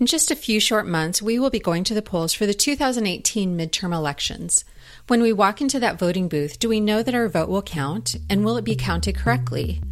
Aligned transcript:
In 0.00 0.06
just 0.06 0.30
a 0.30 0.34
few 0.34 0.60
short 0.60 0.86
months, 0.86 1.20
we 1.20 1.38
will 1.38 1.50
be 1.50 1.58
going 1.58 1.84
to 1.84 1.92
the 1.92 2.00
polls 2.00 2.32
for 2.32 2.46
the 2.46 2.54
2018 2.54 3.54
midterm 3.54 3.94
elections. 3.94 4.64
When 5.08 5.20
we 5.20 5.30
walk 5.30 5.60
into 5.60 5.78
that 5.78 5.98
voting 5.98 6.26
booth, 6.26 6.58
do 6.58 6.70
we 6.70 6.80
know 6.80 7.02
that 7.02 7.14
our 7.14 7.28
vote 7.28 7.50
will 7.50 7.60
count 7.60 8.16
and 8.30 8.42
will 8.42 8.56
it 8.56 8.64
be 8.64 8.74
counted 8.74 9.14
correctly? 9.14 9.82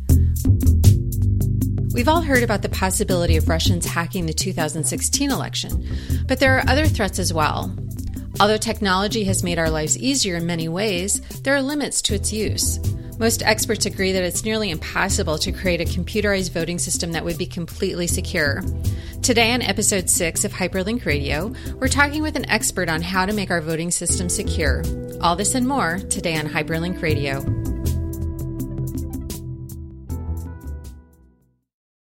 We've 1.92 2.08
all 2.08 2.22
heard 2.22 2.42
about 2.42 2.62
the 2.62 2.70
possibility 2.70 3.36
of 3.36 3.50
Russians 3.50 3.84
hacking 3.84 4.24
the 4.24 4.32
2016 4.32 5.30
election, 5.30 5.86
but 6.26 6.40
there 6.40 6.56
are 6.56 6.66
other 6.66 6.86
threats 6.86 7.18
as 7.18 7.34
well. 7.34 7.76
Although 8.40 8.56
technology 8.56 9.24
has 9.24 9.44
made 9.44 9.58
our 9.58 9.68
lives 9.68 9.98
easier 9.98 10.36
in 10.36 10.46
many 10.46 10.70
ways, 10.70 11.20
there 11.42 11.54
are 11.54 11.60
limits 11.60 12.00
to 12.02 12.14
its 12.14 12.32
use. 12.32 12.78
Most 13.18 13.42
experts 13.42 13.84
agree 13.84 14.12
that 14.12 14.22
it's 14.22 14.44
nearly 14.44 14.70
impossible 14.70 15.38
to 15.38 15.50
create 15.50 15.80
a 15.80 15.84
computerized 15.84 16.52
voting 16.52 16.78
system 16.78 17.12
that 17.12 17.24
would 17.24 17.36
be 17.36 17.46
completely 17.46 18.06
secure. 18.06 18.62
Today, 19.22 19.52
on 19.52 19.60
episode 19.60 20.08
6 20.08 20.44
of 20.44 20.52
Hyperlink 20.52 21.04
Radio, 21.04 21.52
we're 21.74 21.88
talking 21.88 22.22
with 22.22 22.36
an 22.36 22.48
expert 22.48 22.88
on 22.88 23.02
how 23.02 23.26
to 23.26 23.32
make 23.32 23.50
our 23.50 23.60
voting 23.60 23.90
system 23.90 24.28
secure. 24.28 24.84
All 25.20 25.34
this 25.34 25.56
and 25.56 25.66
more 25.66 25.98
today 25.98 26.36
on 26.36 26.46
Hyperlink 26.46 27.02
Radio. 27.02 27.40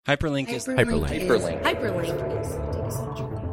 Hyperlink 0.05 0.49
is 0.49 0.67
Hyperlink. 0.67 1.07
Hyperlink. 1.07 1.63
Hyperlink 1.63 2.41
is 2.41 3.44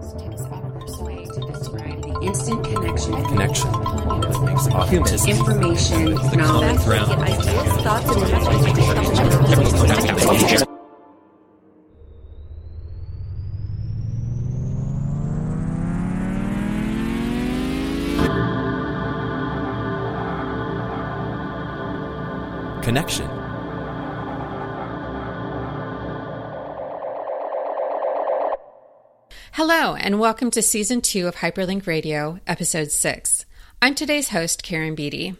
instant 2.25 2.65
connection, 2.65 3.12
Connection 3.27 3.71
that 3.73 4.43
makes 4.45 4.67
authenticity 4.69 5.33
information, 5.33 6.05
the 6.15 6.37
knowledge, 6.37 6.85
ground. 6.85 7.12
ideas, 7.23 7.83
thoughts, 7.83 8.11
and 8.11 8.23
imagination. 9.53 10.67
Connection. 22.83 23.31
And 30.03 30.19
welcome 30.19 30.50
to 30.50 30.61
season 30.61 31.00
two 31.00 31.28
of 31.28 31.36
Hyperlink 31.36 31.86
Radio, 31.86 32.41
episode 32.45 32.91
six. 32.91 33.47
I'm 33.81 33.95
today's 33.95 34.31
host, 34.31 34.64
Karen 34.64 34.97
Beatty. 34.97 35.36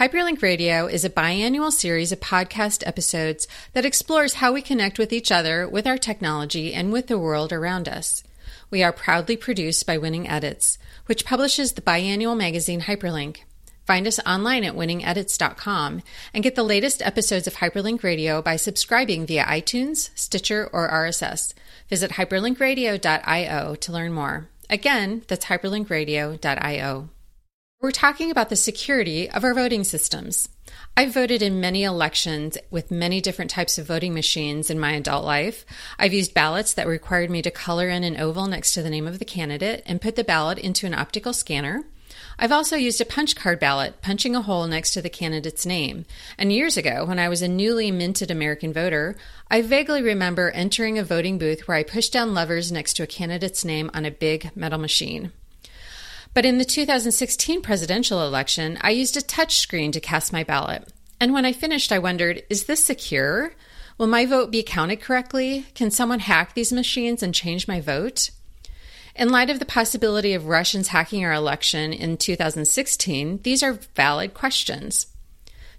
Hyperlink 0.00 0.42
Radio 0.42 0.86
is 0.88 1.04
a 1.04 1.10
biannual 1.10 1.70
series 1.70 2.10
of 2.10 2.18
podcast 2.18 2.84
episodes 2.84 3.46
that 3.72 3.84
explores 3.84 4.34
how 4.34 4.52
we 4.52 4.62
connect 4.62 4.98
with 4.98 5.12
each 5.12 5.30
other, 5.30 5.68
with 5.68 5.86
our 5.86 5.96
technology, 5.96 6.74
and 6.74 6.92
with 6.92 7.06
the 7.06 7.20
world 7.20 7.52
around 7.52 7.88
us. 7.88 8.24
We 8.68 8.82
are 8.82 8.92
proudly 8.92 9.36
produced 9.36 9.86
by 9.86 9.96
Winning 9.96 10.28
Edits, 10.28 10.76
which 11.06 11.24
publishes 11.24 11.74
the 11.74 11.80
biannual 11.80 12.36
magazine 12.36 12.80
Hyperlink. 12.80 13.42
Find 13.90 14.06
us 14.06 14.20
online 14.24 14.62
at 14.62 14.76
winningedits.com 14.76 16.02
and 16.32 16.44
get 16.44 16.54
the 16.54 16.62
latest 16.62 17.02
episodes 17.02 17.48
of 17.48 17.56
Hyperlink 17.56 18.04
Radio 18.04 18.40
by 18.40 18.54
subscribing 18.54 19.26
via 19.26 19.44
iTunes, 19.44 20.10
Stitcher, 20.14 20.70
or 20.72 20.88
RSS. 20.88 21.54
Visit 21.88 22.12
hyperlinkradio.io 22.12 23.74
to 23.74 23.92
learn 23.92 24.12
more. 24.12 24.48
Again, 24.68 25.24
that's 25.26 25.46
hyperlinkradio.io. 25.46 27.08
We're 27.80 27.90
talking 27.90 28.30
about 28.30 28.48
the 28.48 28.54
security 28.54 29.28
of 29.28 29.42
our 29.42 29.54
voting 29.54 29.82
systems. 29.82 30.48
I've 30.96 31.12
voted 31.12 31.42
in 31.42 31.60
many 31.60 31.82
elections 31.82 32.56
with 32.70 32.92
many 32.92 33.20
different 33.20 33.50
types 33.50 33.76
of 33.76 33.86
voting 33.86 34.14
machines 34.14 34.70
in 34.70 34.78
my 34.78 34.92
adult 34.92 35.24
life. 35.24 35.66
I've 35.98 36.14
used 36.14 36.32
ballots 36.32 36.74
that 36.74 36.86
required 36.86 37.28
me 37.28 37.42
to 37.42 37.50
color 37.50 37.88
in 37.88 38.04
an 38.04 38.20
oval 38.20 38.46
next 38.46 38.72
to 38.74 38.82
the 38.82 38.90
name 38.90 39.08
of 39.08 39.18
the 39.18 39.24
candidate 39.24 39.82
and 39.84 40.00
put 40.00 40.14
the 40.14 40.22
ballot 40.22 40.60
into 40.60 40.86
an 40.86 40.94
optical 40.94 41.32
scanner. 41.32 41.82
I've 42.42 42.52
also 42.52 42.74
used 42.74 43.02
a 43.02 43.04
punch 43.04 43.36
card 43.36 43.60
ballot, 43.60 44.00
punching 44.00 44.34
a 44.34 44.40
hole 44.40 44.66
next 44.66 44.92
to 44.94 45.02
the 45.02 45.10
candidate's 45.10 45.66
name. 45.66 46.06
And 46.38 46.50
years 46.50 46.78
ago, 46.78 47.04
when 47.04 47.18
I 47.18 47.28
was 47.28 47.42
a 47.42 47.48
newly 47.48 47.90
minted 47.90 48.30
American 48.30 48.72
voter, 48.72 49.14
I 49.50 49.60
vaguely 49.60 50.00
remember 50.00 50.50
entering 50.50 50.98
a 50.98 51.04
voting 51.04 51.36
booth 51.36 51.68
where 51.68 51.76
I 51.76 51.82
pushed 51.82 52.14
down 52.14 52.32
levers 52.32 52.72
next 52.72 52.94
to 52.94 53.02
a 53.02 53.06
candidate's 53.06 53.62
name 53.62 53.90
on 53.92 54.06
a 54.06 54.10
big 54.10 54.56
metal 54.56 54.78
machine. 54.78 55.32
But 56.32 56.46
in 56.46 56.56
the 56.56 56.64
2016 56.64 57.60
presidential 57.60 58.26
election, 58.26 58.78
I 58.80 58.88
used 58.88 59.18
a 59.18 59.22
touch 59.22 59.58
screen 59.58 59.92
to 59.92 60.00
cast 60.00 60.32
my 60.32 60.42
ballot. 60.42 60.90
And 61.20 61.34
when 61.34 61.44
I 61.44 61.52
finished, 61.52 61.92
I 61.92 61.98
wondered, 61.98 62.42
is 62.48 62.64
this 62.64 62.82
secure? 62.82 63.52
Will 63.98 64.06
my 64.06 64.24
vote 64.24 64.50
be 64.50 64.62
counted 64.62 65.02
correctly? 65.02 65.66
Can 65.74 65.90
someone 65.90 66.20
hack 66.20 66.54
these 66.54 66.72
machines 66.72 67.22
and 67.22 67.34
change 67.34 67.68
my 67.68 67.82
vote? 67.82 68.30
In 69.14 69.28
light 69.28 69.50
of 69.50 69.58
the 69.58 69.64
possibility 69.64 70.34
of 70.34 70.46
Russians 70.46 70.88
hacking 70.88 71.24
our 71.24 71.32
election 71.32 71.92
in 71.92 72.16
2016, 72.16 73.40
these 73.42 73.62
are 73.62 73.78
valid 73.96 74.34
questions. 74.34 75.06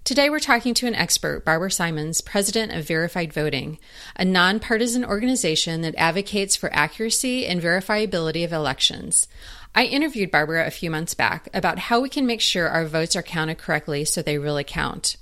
Today, 0.03 0.29
we're 0.29 0.39
talking 0.39 0.73
to 0.73 0.87
an 0.87 0.95
expert, 0.95 1.45
Barbara 1.45 1.71
Simons, 1.71 2.21
president 2.21 2.71
of 2.73 2.87
Verified 2.87 3.31
Voting, 3.31 3.77
a 4.15 4.25
nonpartisan 4.25 5.05
organization 5.05 5.81
that 5.81 5.95
advocates 5.95 6.55
for 6.55 6.73
accuracy 6.73 7.45
and 7.45 7.61
verifiability 7.61 8.43
of 8.43 8.51
elections. 8.51 9.27
I 9.75 9.85
interviewed 9.85 10.31
Barbara 10.31 10.65
a 10.65 10.71
few 10.71 10.89
months 10.89 11.13
back 11.13 11.47
about 11.53 11.77
how 11.77 12.01
we 12.01 12.09
can 12.09 12.25
make 12.25 12.41
sure 12.41 12.67
our 12.67 12.85
votes 12.85 13.15
are 13.15 13.21
counted 13.21 13.59
correctly 13.59 14.03
so 14.03 14.21
they 14.21 14.39
really 14.39 14.63
count. 14.63 15.17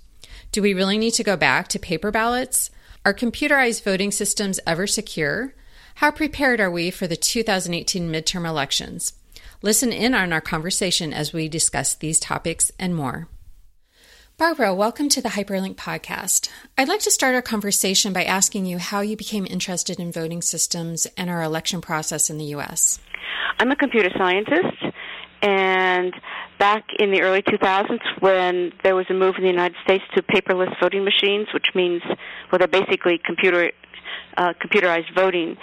Do 0.52 0.62
we 0.62 0.74
really 0.74 0.98
need 0.98 1.12
to 1.16 1.24
go 1.24 1.36
back 1.36 1.68
to 1.70 1.80
paper 1.80 2.10
ballots? 2.10 2.72
Are 3.06 3.14
computerized 3.14 3.84
voting 3.84 4.12
systems 4.12 4.60
ever 4.66 4.88
secure? 4.88 5.54
How 5.96 6.12
prepared 6.12 6.60
are 6.60 6.72
we 6.72 6.92
for 6.92 7.08
the 7.08 7.18
2018 7.18 8.10
midterm 8.10 8.48
elections? 8.48 9.14
Listen 9.62 9.92
in 9.92 10.14
on 10.14 10.32
our 10.32 10.42
conversation 10.42 11.14
as 11.14 11.34
we 11.34 11.50
discuss 11.50 11.94
these 11.94 12.20
topics 12.20 12.72
and 12.80 12.96
more. 12.96 13.28
Barbara, 14.38 14.74
welcome 14.74 15.10
to 15.10 15.22
the 15.22 15.30
Hyperlink 15.30 15.76
podcast. 15.76 16.50
I'd 16.78 16.88
like 16.88 17.02
to 17.02 17.12
start 17.12 17.36
our 17.36 17.42
conversation 17.42 18.14
by 18.14 18.24
asking 18.24 18.66
you 18.66 18.78
how 18.78 19.02
you 19.02 19.18
became 19.18 19.46
interested 19.46 20.00
in 20.00 20.14
voting 20.14 20.42
systems 20.42 21.06
and 21.18 21.30
our 21.30 21.44
election 21.44 21.82
process 21.82 22.30
in 22.30 22.38
the 22.38 22.46
U.S. 22.46 23.00
I'm 23.60 23.70
a 23.70 23.76
computer 23.76 24.10
scientist, 24.18 24.82
and 25.42 26.14
back 26.58 26.86
in 26.98 27.12
the 27.12 27.22
early 27.22 27.42
2000s, 27.42 28.00
when 28.22 28.72
there 28.84 28.96
was 28.96 29.08
a 29.10 29.14
move 29.14 29.36
in 29.38 29.44
the 29.44 29.50
United 29.50 29.76
States 29.84 30.06
to 30.16 30.22
paperless 30.22 30.74
voting 30.80 31.04
machines, 31.04 31.48
which 31.54 31.68
means, 31.76 32.02
well, 32.50 32.60
they're 32.60 32.68
basically 32.70 33.20
computer 33.26 33.72
uh, 34.38 34.54
computerized 34.54 35.14
voting, 35.16 35.58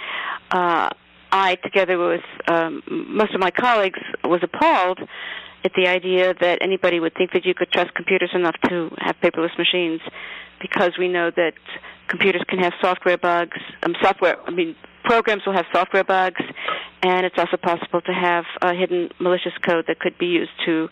uh, 0.51 0.89
I, 1.31 1.55
together 1.63 1.97
with 1.97 2.21
um, 2.47 2.81
most 2.87 3.33
of 3.33 3.39
my 3.39 3.51
colleagues, 3.51 3.99
was 4.23 4.41
appalled 4.43 4.99
at 5.63 5.71
the 5.75 5.87
idea 5.87 6.33
that 6.39 6.59
anybody 6.61 6.99
would 6.99 7.13
think 7.15 7.33
that 7.33 7.45
you 7.45 7.53
could 7.53 7.71
trust 7.71 7.93
computers 7.95 8.31
enough 8.33 8.55
to 8.69 8.89
have 8.99 9.15
paperless 9.21 9.57
machines, 9.57 10.01
because 10.61 10.93
we 10.97 11.07
know 11.07 11.31
that 11.35 11.53
computers 12.07 12.41
can 12.47 12.59
have 12.59 12.73
software 12.81 13.17
bugs. 13.17 13.57
Um, 13.83 13.95
software, 14.01 14.37
I 14.45 14.51
mean, 14.51 14.75
programs 15.03 15.45
will 15.45 15.53
have 15.53 15.65
software 15.73 16.03
bugs, 16.03 16.41
and 17.03 17.25
it's 17.25 17.37
also 17.37 17.57
possible 17.57 18.01
to 18.01 18.13
have 18.13 18.45
hidden 18.77 19.09
malicious 19.19 19.53
code 19.65 19.85
that 19.87 19.99
could 19.99 20.17
be 20.17 20.27
used 20.27 20.51
to 20.65 20.89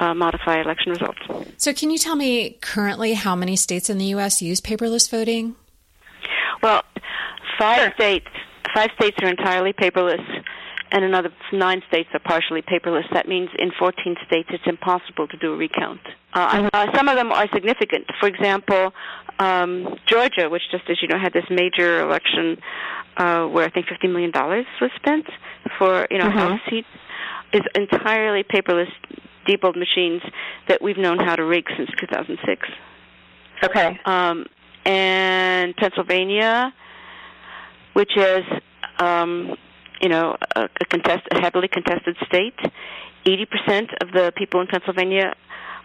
uh, 0.00 0.14
modify 0.14 0.60
election 0.60 0.92
results. 0.92 1.20
So, 1.56 1.72
can 1.72 1.90
you 1.90 1.98
tell 1.98 2.16
me 2.16 2.58
currently 2.60 3.14
how 3.14 3.34
many 3.36 3.56
states 3.56 3.88
in 3.90 3.98
the 3.98 4.06
U.S. 4.06 4.42
use 4.42 4.60
paperless 4.60 5.10
voting? 5.10 5.56
Well, 6.62 6.82
five 7.58 7.92
states 7.94 8.26
five 8.74 8.90
states 8.96 9.16
are 9.22 9.28
entirely 9.28 9.72
paperless, 9.72 10.22
and 10.90 11.04
another 11.04 11.30
nine 11.52 11.82
states 11.88 12.08
are 12.12 12.20
partially 12.20 12.62
paperless. 12.62 13.04
That 13.12 13.28
means 13.28 13.48
in 13.58 13.70
14 13.78 14.16
states 14.26 14.48
it's 14.52 14.66
impossible 14.66 15.28
to 15.28 15.36
do 15.36 15.54
a 15.54 15.56
recount. 15.56 16.00
Uh, 16.34 16.68
uh, 16.72 16.86
some 16.94 17.08
of 17.08 17.16
them 17.16 17.32
are 17.32 17.46
significant. 17.52 18.06
For 18.20 18.28
example, 18.28 18.92
um, 19.38 19.96
Georgia, 20.06 20.48
which 20.50 20.62
just 20.70 20.84
as 20.90 20.98
you 21.00 21.08
know 21.08 21.18
had 21.18 21.32
this 21.32 21.44
major 21.50 22.00
election 22.00 22.58
uh, 23.16 23.46
where 23.46 23.64
I 23.64 23.70
think 23.70 23.86
50 23.86 24.08
million 24.08 24.30
dollars 24.30 24.66
was 24.80 24.90
spent 24.96 25.26
for 25.78 26.06
you 26.10 26.18
know 26.18 26.28
Mhm. 26.28 26.32
House 26.32 26.60
seats, 26.68 26.88
is 27.52 27.62
entirely 27.74 28.42
paperless, 28.42 28.90
Diebold 29.46 29.76
machines 29.76 30.22
that 30.68 30.80
we've 30.82 30.96
known 30.96 31.18
how 31.18 31.36
to 31.36 31.44
rig 31.44 31.66
since 31.76 31.90
2006. 32.00 32.66
Okay. 33.62 33.98
um, 34.04 34.46
and 34.84 35.74
Pennsylvania, 35.76 36.72
which 37.94 38.10
is, 38.16 38.44
um, 38.98 39.56
you 40.00 40.08
know, 40.08 40.36
a, 40.56 40.62
a, 40.64 40.84
contest, 40.90 41.22
a 41.32 41.40
heavily 41.40 41.68
contested 41.68 42.16
state. 42.26 42.58
80% 43.26 43.88
of 44.02 44.12
the 44.12 44.32
people 44.36 44.60
in 44.60 44.66
Pennsylvania 44.66 45.34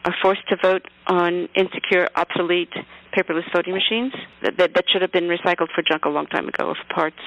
are 0.05 0.15
forced 0.21 0.47
to 0.49 0.57
vote 0.61 0.85
on 1.07 1.47
insecure, 1.55 2.07
obsolete, 2.15 2.73
paperless 3.15 3.43
voting 3.53 3.73
machines 3.73 4.13
that, 4.43 4.57
that, 4.57 4.73
that 4.75 4.85
should 4.91 5.01
have 5.01 5.11
been 5.11 5.25
recycled 5.27 5.67
for 5.73 5.81
junk 5.89 6.05
a 6.05 6.09
long 6.09 6.25
time 6.27 6.47
ago, 6.47 6.73
for 6.73 6.93
parts. 6.93 7.17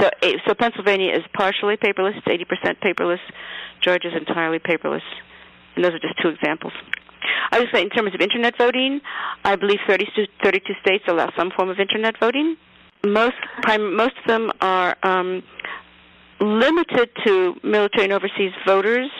So, 0.00 0.10
eh, 0.22 0.34
so 0.46 0.54
Pennsylvania 0.54 1.12
is 1.12 1.22
partially 1.32 1.76
paperless, 1.76 2.16
it's 2.16 2.26
80% 2.26 2.76
paperless. 2.82 3.20
Georgia 3.82 4.08
is 4.08 4.14
entirely 4.16 4.58
paperless. 4.58 5.02
And 5.76 5.84
those 5.84 5.92
are 5.92 5.98
just 5.98 6.20
two 6.20 6.28
examples. 6.28 6.72
I 7.52 7.60
would 7.60 7.68
say, 7.72 7.82
in 7.82 7.90
terms 7.90 8.14
of 8.14 8.20
internet 8.20 8.54
voting, 8.58 9.00
I 9.44 9.56
believe 9.56 9.78
32, 9.86 10.26
32 10.42 10.72
states 10.80 11.04
allow 11.06 11.30
some 11.36 11.50
form 11.56 11.68
of 11.68 11.78
internet 11.78 12.18
voting. 12.18 12.56
Most, 13.04 13.36
prim, 13.62 13.94
most 13.94 14.14
of 14.18 14.26
them 14.26 14.50
are 14.60 14.96
um, 15.02 15.42
limited 16.40 17.10
to 17.24 17.54
military 17.62 18.04
and 18.04 18.12
overseas 18.12 18.52
voters. 18.66 19.10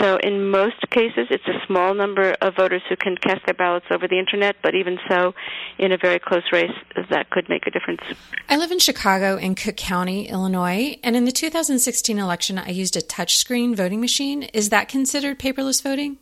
So 0.00 0.18
in 0.18 0.50
most 0.50 0.76
cases, 0.90 1.28
it's 1.30 1.46
a 1.46 1.66
small 1.66 1.94
number 1.94 2.34
of 2.42 2.56
voters 2.56 2.82
who 2.88 2.96
can 2.96 3.16
cast 3.16 3.46
their 3.46 3.54
ballots 3.54 3.86
over 3.90 4.06
the 4.06 4.18
internet. 4.18 4.56
But 4.62 4.74
even 4.74 4.98
so, 5.08 5.34
in 5.78 5.92
a 5.92 5.96
very 5.96 6.18
close 6.18 6.42
race, 6.52 6.72
that 7.10 7.30
could 7.30 7.48
make 7.48 7.66
a 7.66 7.70
difference. 7.70 8.00
I 8.48 8.56
live 8.56 8.70
in 8.70 8.78
Chicago 8.78 9.36
in 9.36 9.54
Cook 9.54 9.76
County, 9.76 10.28
Illinois, 10.28 10.98
and 11.02 11.16
in 11.16 11.24
the 11.24 11.32
2016 11.32 12.18
election, 12.18 12.58
I 12.58 12.70
used 12.70 12.96
a 12.96 13.00
touchscreen 13.00 13.74
voting 13.74 14.00
machine. 14.00 14.44
Is 14.54 14.70
that 14.70 14.88
considered 14.88 15.38
paperless 15.38 15.82
voting? 15.82 16.18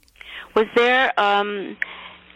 Was 0.55 0.67
there 0.77 1.19
um, 1.19 1.77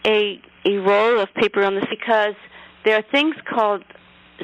a 0.05 0.41
a 0.65 0.77
role 0.77 1.19
of 1.19 1.33
paper 1.35 1.63
on 1.63 1.75
this? 1.75 1.85
Because 1.89 2.35
there 2.83 2.97
are 2.97 3.03
things 3.11 3.35
called 3.49 3.83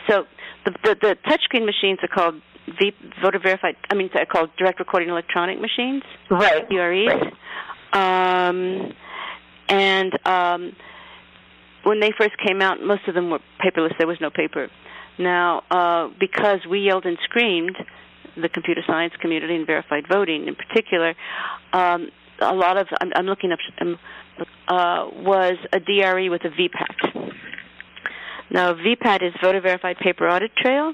so 0.07 0.25
the 0.65 0.71
the, 0.83 0.95
the 1.01 1.17
touchscreen 1.25 1.65
machines 1.65 1.99
are 2.03 2.07
called 2.07 2.41
v, 2.67 2.93
voter 3.21 3.39
verified. 3.39 3.75
I 3.89 3.95
mean, 3.95 4.09
they're 4.13 4.25
called 4.25 4.49
direct 4.57 4.79
recording 4.79 5.09
electronic 5.09 5.59
machines. 5.59 6.03
Right. 6.29 6.67
DREs. 6.69 7.07
Right. 7.07 8.49
Um, 8.49 8.93
and 9.67 10.27
um, 10.27 10.75
when 11.83 11.99
they 11.99 12.11
first 12.17 12.35
came 12.45 12.61
out, 12.61 12.81
most 12.81 13.07
of 13.07 13.15
them 13.15 13.29
were 13.29 13.39
paperless. 13.63 13.97
There 13.97 14.07
was 14.07 14.17
no 14.19 14.29
paper. 14.29 14.69
Now, 15.17 15.63
uh, 15.71 16.09
because 16.19 16.59
we 16.69 16.79
yelled 16.79 17.05
and 17.05 17.17
screamed, 17.23 17.77
the 18.35 18.49
computer 18.49 18.81
science 18.85 19.13
community 19.21 19.55
and 19.55 19.65
verified 19.65 20.05
voting 20.11 20.47
in 20.47 20.55
particular, 20.55 21.15
um, 21.71 22.09
a 22.39 22.53
lot 22.53 22.77
of 22.77 22.87
I'm, 22.99 23.11
I'm 23.15 23.25
looking 23.25 23.51
up 23.53 23.59
um, 23.79 23.97
uh, 24.67 25.07
was 25.13 25.57
a 25.71 25.79
DRE 25.79 26.29
with 26.29 26.41
a 26.43 26.49
VPAT. 26.49 27.31
Now, 28.51 28.73
VPAT 28.73 29.25
is 29.25 29.33
voter 29.41 29.61
verified 29.61 29.97
paper 29.97 30.27
audit 30.27 30.55
trail, 30.55 30.93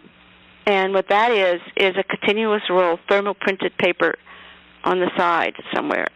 and 0.65 0.93
what 0.93 1.07
that 1.09 1.31
is 1.31 1.61
is 1.75 1.95
a 1.97 2.03
continuous 2.03 2.63
roll 2.69 2.99
thermal 3.09 3.33
printed 3.33 3.77
paper 3.77 4.15
on 4.83 4.99
the 4.99 5.09
side 5.17 5.53
somewhere, 5.73 6.07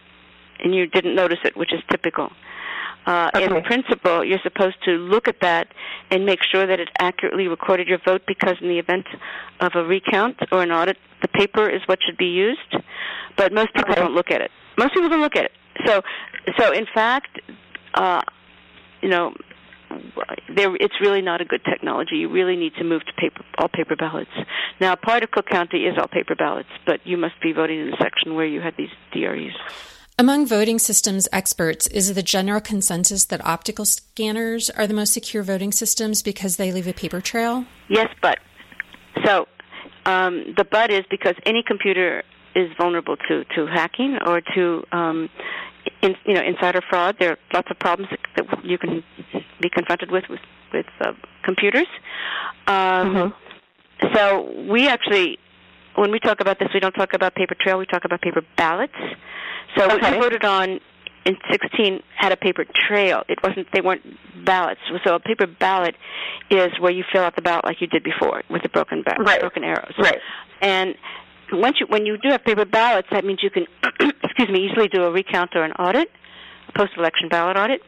and 0.64 0.74
you 0.74 0.88
didn't 0.88 1.16
notice 1.16 1.40
it, 1.44 1.56
which 1.56 1.74
is 1.74 1.80
typical. 1.90 2.32
Uh, 3.06 3.30
Okay. 3.36 3.46
In 3.46 3.62
principle, 3.64 4.24
you're 4.26 4.40
supposed 4.42 4.78
to 4.86 4.92
look 4.92 5.28
at 5.28 5.42
that 5.42 5.68
and 6.10 6.26
make 6.26 6.40
sure 6.42 6.66
that 6.66 6.80
it 6.80 6.90
accurately 7.00 7.48
recorded 7.48 7.88
your 7.88 8.00
vote 8.04 8.24
because 8.26 8.56
in 8.62 8.68
the 8.68 8.80
event 8.80 9.06
of 9.60 9.74
a 9.76 9.84
recount 9.84 10.38
or 10.52 10.64
an 10.64 10.72
audit, 10.72 10.98
the 11.22 11.28
paper 11.28 11.70
is 11.70 11.82
what 11.86 12.00
should 12.04 12.18
be 12.18 12.26
used. 12.26 12.76
But 13.38 13.54
most 13.54 13.74
people 13.76 13.92
Okay. 13.92 14.02
don't 14.02 14.16
look 14.16 14.32
at 14.32 14.42
it. 14.42 14.50
Most 14.78 14.94
people 14.96 15.10
don't 15.10 15.22
look 15.22 15.36
at 15.36 15.46
it. 15.46 15.52
So, 15.86 16.02
so 16.58 16.72
in 16.72 16.88
fact, 16.96 17.40
uh, 17.94 18.22
you 19.02 19.10
know, 19.10 19.36
there 20.56 20.76
it's 20.76 20.96
really 21.02 21.22
not 21.22 21.42
a 21.42 21.46
good 21.46 21.64
technology. 21.64 22.16
You 22.16 22.30
really 22.30 22.56
need 22.56 22.74
to 22.76 22.84
move 22.84 23.06
to 23.06 23.14
paper 23.14 23.44
all 23.58 23.68
paper 23.68 23.96
ballots. 23.96 24.32
Now, 24.80 24.96
part 24.96 25.24
of 25.24 25.32
Cook 25.32 25.48
County 25.48 25.86
is 25.86 25.98
all 25.98 26.08
paper 26.08 26.36
ballots, 26.36 26.70
but 26.86 27.00
you 27.06 27.18
must 27.18 27.42
be 27.42 27.54
voting 27.54 27.80
in 27.80 27.92
the 27.92 27.98
section 28.02 28.36
where 28.36 28.46
you 28.46 28.62
had 28.62 28.76
these 28.78 28.90
DREs. 29.12 29.54
Among 30.18 30.48
voting 30.48 30.80
systems 30.80 31.28
experts, 31.34 31.88
is 31.88 32.14
the 32.14 32.24
general 32.24 32.62
consensus 32.62 33.26
that 33.26 33.46
optical 33.46 33.84
scanners 33.84 34.70
are 34.70 34.88
the 34.88 34.94
most 34.94 35.12
secure 35.12 35.44
voting 35.44 35.74
systems 35.74 36.22
because 36.22 36.56
they 36.56 36.72
leave 36.72 36.88
a 36.88 36.94
paper 36.94 37.20
trail? 37.20 37.66
Yes, 37.90 38.08
but 38.22 38.40
so 39.26 39.46
um, 40.06 40.54
the 40.56 40.64
but 40.64 40.90
is 40.92 41.04
because 41.10 41.36
any 41.46 41.64
computer 41.68 42.24
is 42.56 42.70
vulnerable 42.78 43.18
to 43.28 43.44
to 43.56 43.66
hacking 43.68 44.18
or 44.26 44.42
to 44.56 44.84
um, 44.94 45.30
in, 46.06 46.16
you 46.26 46.34
know 46.36 46.42
insider 46.42 46.82
fraud. 46.90 47.16
There 47.20 47.32
are 47.32 47.38
lots 47.54 47.70
of 47.72 47.78
problems 47.80 48.10
that, 48.36 48.46
you 48.64 48.78
can 48.78 49.04
be 49.62 49.70
confronted 49.70 50.12
with 50.12 50.26
with, 50.30 50.40
with 50.74 50.86
uh, 51.02 51.14
computers. 51.44 51.88
Um, 52.68 53.34
So 54.14 54.52
we 54.70 54.88
actually, 54.88 55.40
when 55.96 56.12
we 56.12 56.20
talk 56.20 56.40
about 56.42 56.60
this, 56.60 56.70
we 56.74 56.80
don't 56.80 56.94
talk 56.94 57.14
about 57.14 57.34
paper 57.36 57.56
trail. 57.60 57.78
We 57.78 57.86
talk 57.86 58.04
about 58.06 58.22
paper 58.22 58.42
ballots. 58.58 58.94
So 59.78 59.88
what 59.88 60.02
you 60.04 60.20
voted 60.22 60.44
on 60.46 60.80
in 61.26 61.36
16 61.52 62.02
had 62.16 62.32
a 62.32 62.38
paper 62.38 62.66
trail. 62.88 63.24
It 63.28 63.40
wasn't. 63.42 63.68
They 63.74 63.82
weren't 63.82 64.04
ballots. 64.46 64.82
So 65.06 65.16
a 65.16 65.20
paper 65.20 65.48
ballot 65.48 65.96
is 66.52 66.70
where 66.80 66.92
you 66.92 67.04
fill 67.12 67.24
out 67.24 67.36
the 67.36 67.42
ballot 67.42 67.66
like 67.66 67.82
you 67.82 67.88
did 67.88 68.04
before 68.04 68.44
with 68.50 68.62
the 68.64 68.70
broken 68.70 69.02
ba- 69.04 69.16
Right. 69.20 69.40
broken 69.40 69.64
arrows. 69.64 69.94
Right. 69.98 70.20
And 70.62 70.96
once 71.52 71.78
you 71.80 71.88
when 71.88 72.06
you 72.06 72.18
do 72.18 72.30
have 72.30 72.44
paper 72.44 72.66
ballots, 72.66 73.08
that 73.12 73.24
means 73.26 73.40
you 73.42 73.50
can 73.50 73.66
excuse 74.36 74.50
me 74.54 74.68
easily 74.70 74.90
do 74.90 75.04
a 75.04 75.12
recount 75.12 75.56
or 75.56 75.64
an 75.64 75.72
audit, 75.74 76.12
a 76.68 76.72
post-election 76.74 77.30
ballot 77.30 77.56
audit. 77.56 77.82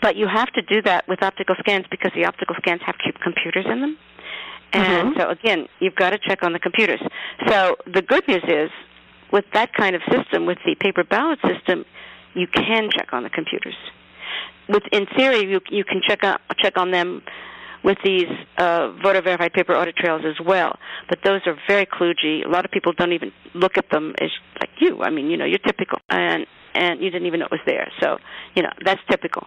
But 0.00 0.16
you 0.16 0.26
have 0.26 0.50
to 0.52 0.62
do 0.62 0.82
that 0.82 1.06
with 1.06 1.22
optical 1.22 1.54
scans 1.60 1.86
because 1.90 2.10
the 2.14 2.24
optical 2.24 2.56
scans 2.58 2.80
have 2.84 2.96
computers 3.22 3.66
in 3.66 3.80
them. 3.80 3.98
And 4.72 5.14
Mhm. 5.14 5.20
so 5.20 5.28
again, 5.28 5.68
you've 5.78 5.94
got 5.94 6.10
to 6.10 6.18
check 6.18 6.42
on 6.42 6.52
the 6.52 6.58
computers. 6.58 7.00
So 7.46 7.76
the 7.86 8.02
good 8.02 8.26
news 8.26 8.42
is, 8.44 8.70
with 9.30 9.48
that 9.52 9.72
kind 9.74 9.94
of 9.94 10.02
system, 10.10 10.46
with 10.46 10.58
the 10.64 10.74
paper 10.74 11.04
ballot 11.04 11.40
system, 11.42 11.84
you 12.34 12.46
can 12.46 12.90
check 12.90 13.12
on 13.12 13.22
the 13.22 13.30
computers. 13.30 13.76
With 14.68 14.86
in 14.92 15.06
theory, 15.06 15.46
you 15.46 15.60
you 15.68 15.84
can 15.84 16.00
check 16.02 16.24
on 16.24 16.38
check 16.58 16.78
on 16.78 16.90
them 16.90 17.22
with 17.84 17.98
these 18.04 18.28
uh, 18.58 18.92
voter 19.02 19.20
verified 19.22 19.52
paper 19.52 19.74
audit 19.74 19.96
trails 19.96 20.22
as 20.24 20.44
well. 20.44 20.78
But 21.08 21.18
those 21.24 21.40
are 21.46 21.56
very 21.68 21.86
kludgy. 21.86 22.44
A 22.44 22.48
lot 22.48 22.64
of 22.64 22.70
people 22.70 22.92
don't 22.92 23.12
even 23.12 23.32
look 23.54 23.76
at 23.76 23.90
them 23.90 24.14
as 24.20 24.30
like 24.60 24.70
you. 24.80 25.02
I 25.02 25.10
mean, 25.10 25.26
you 25.30 25.36
know, 25.36 25.44
you're 25.44 25.58
typical, 25.58 25.98
and 26.08 26.46
and 26.74 27.00
you 27.02 27.10
didn't 27.10 27.26
even 27.26 27.40
know 27.40 27.46
it 27.46 27.52
was 27.52 27.60
there. 27.66 27.90
So 28.00 28.18
you 28.54 28.62
know 28.62 28.70
that's 28.84 29.00
typical. 29.10 29.46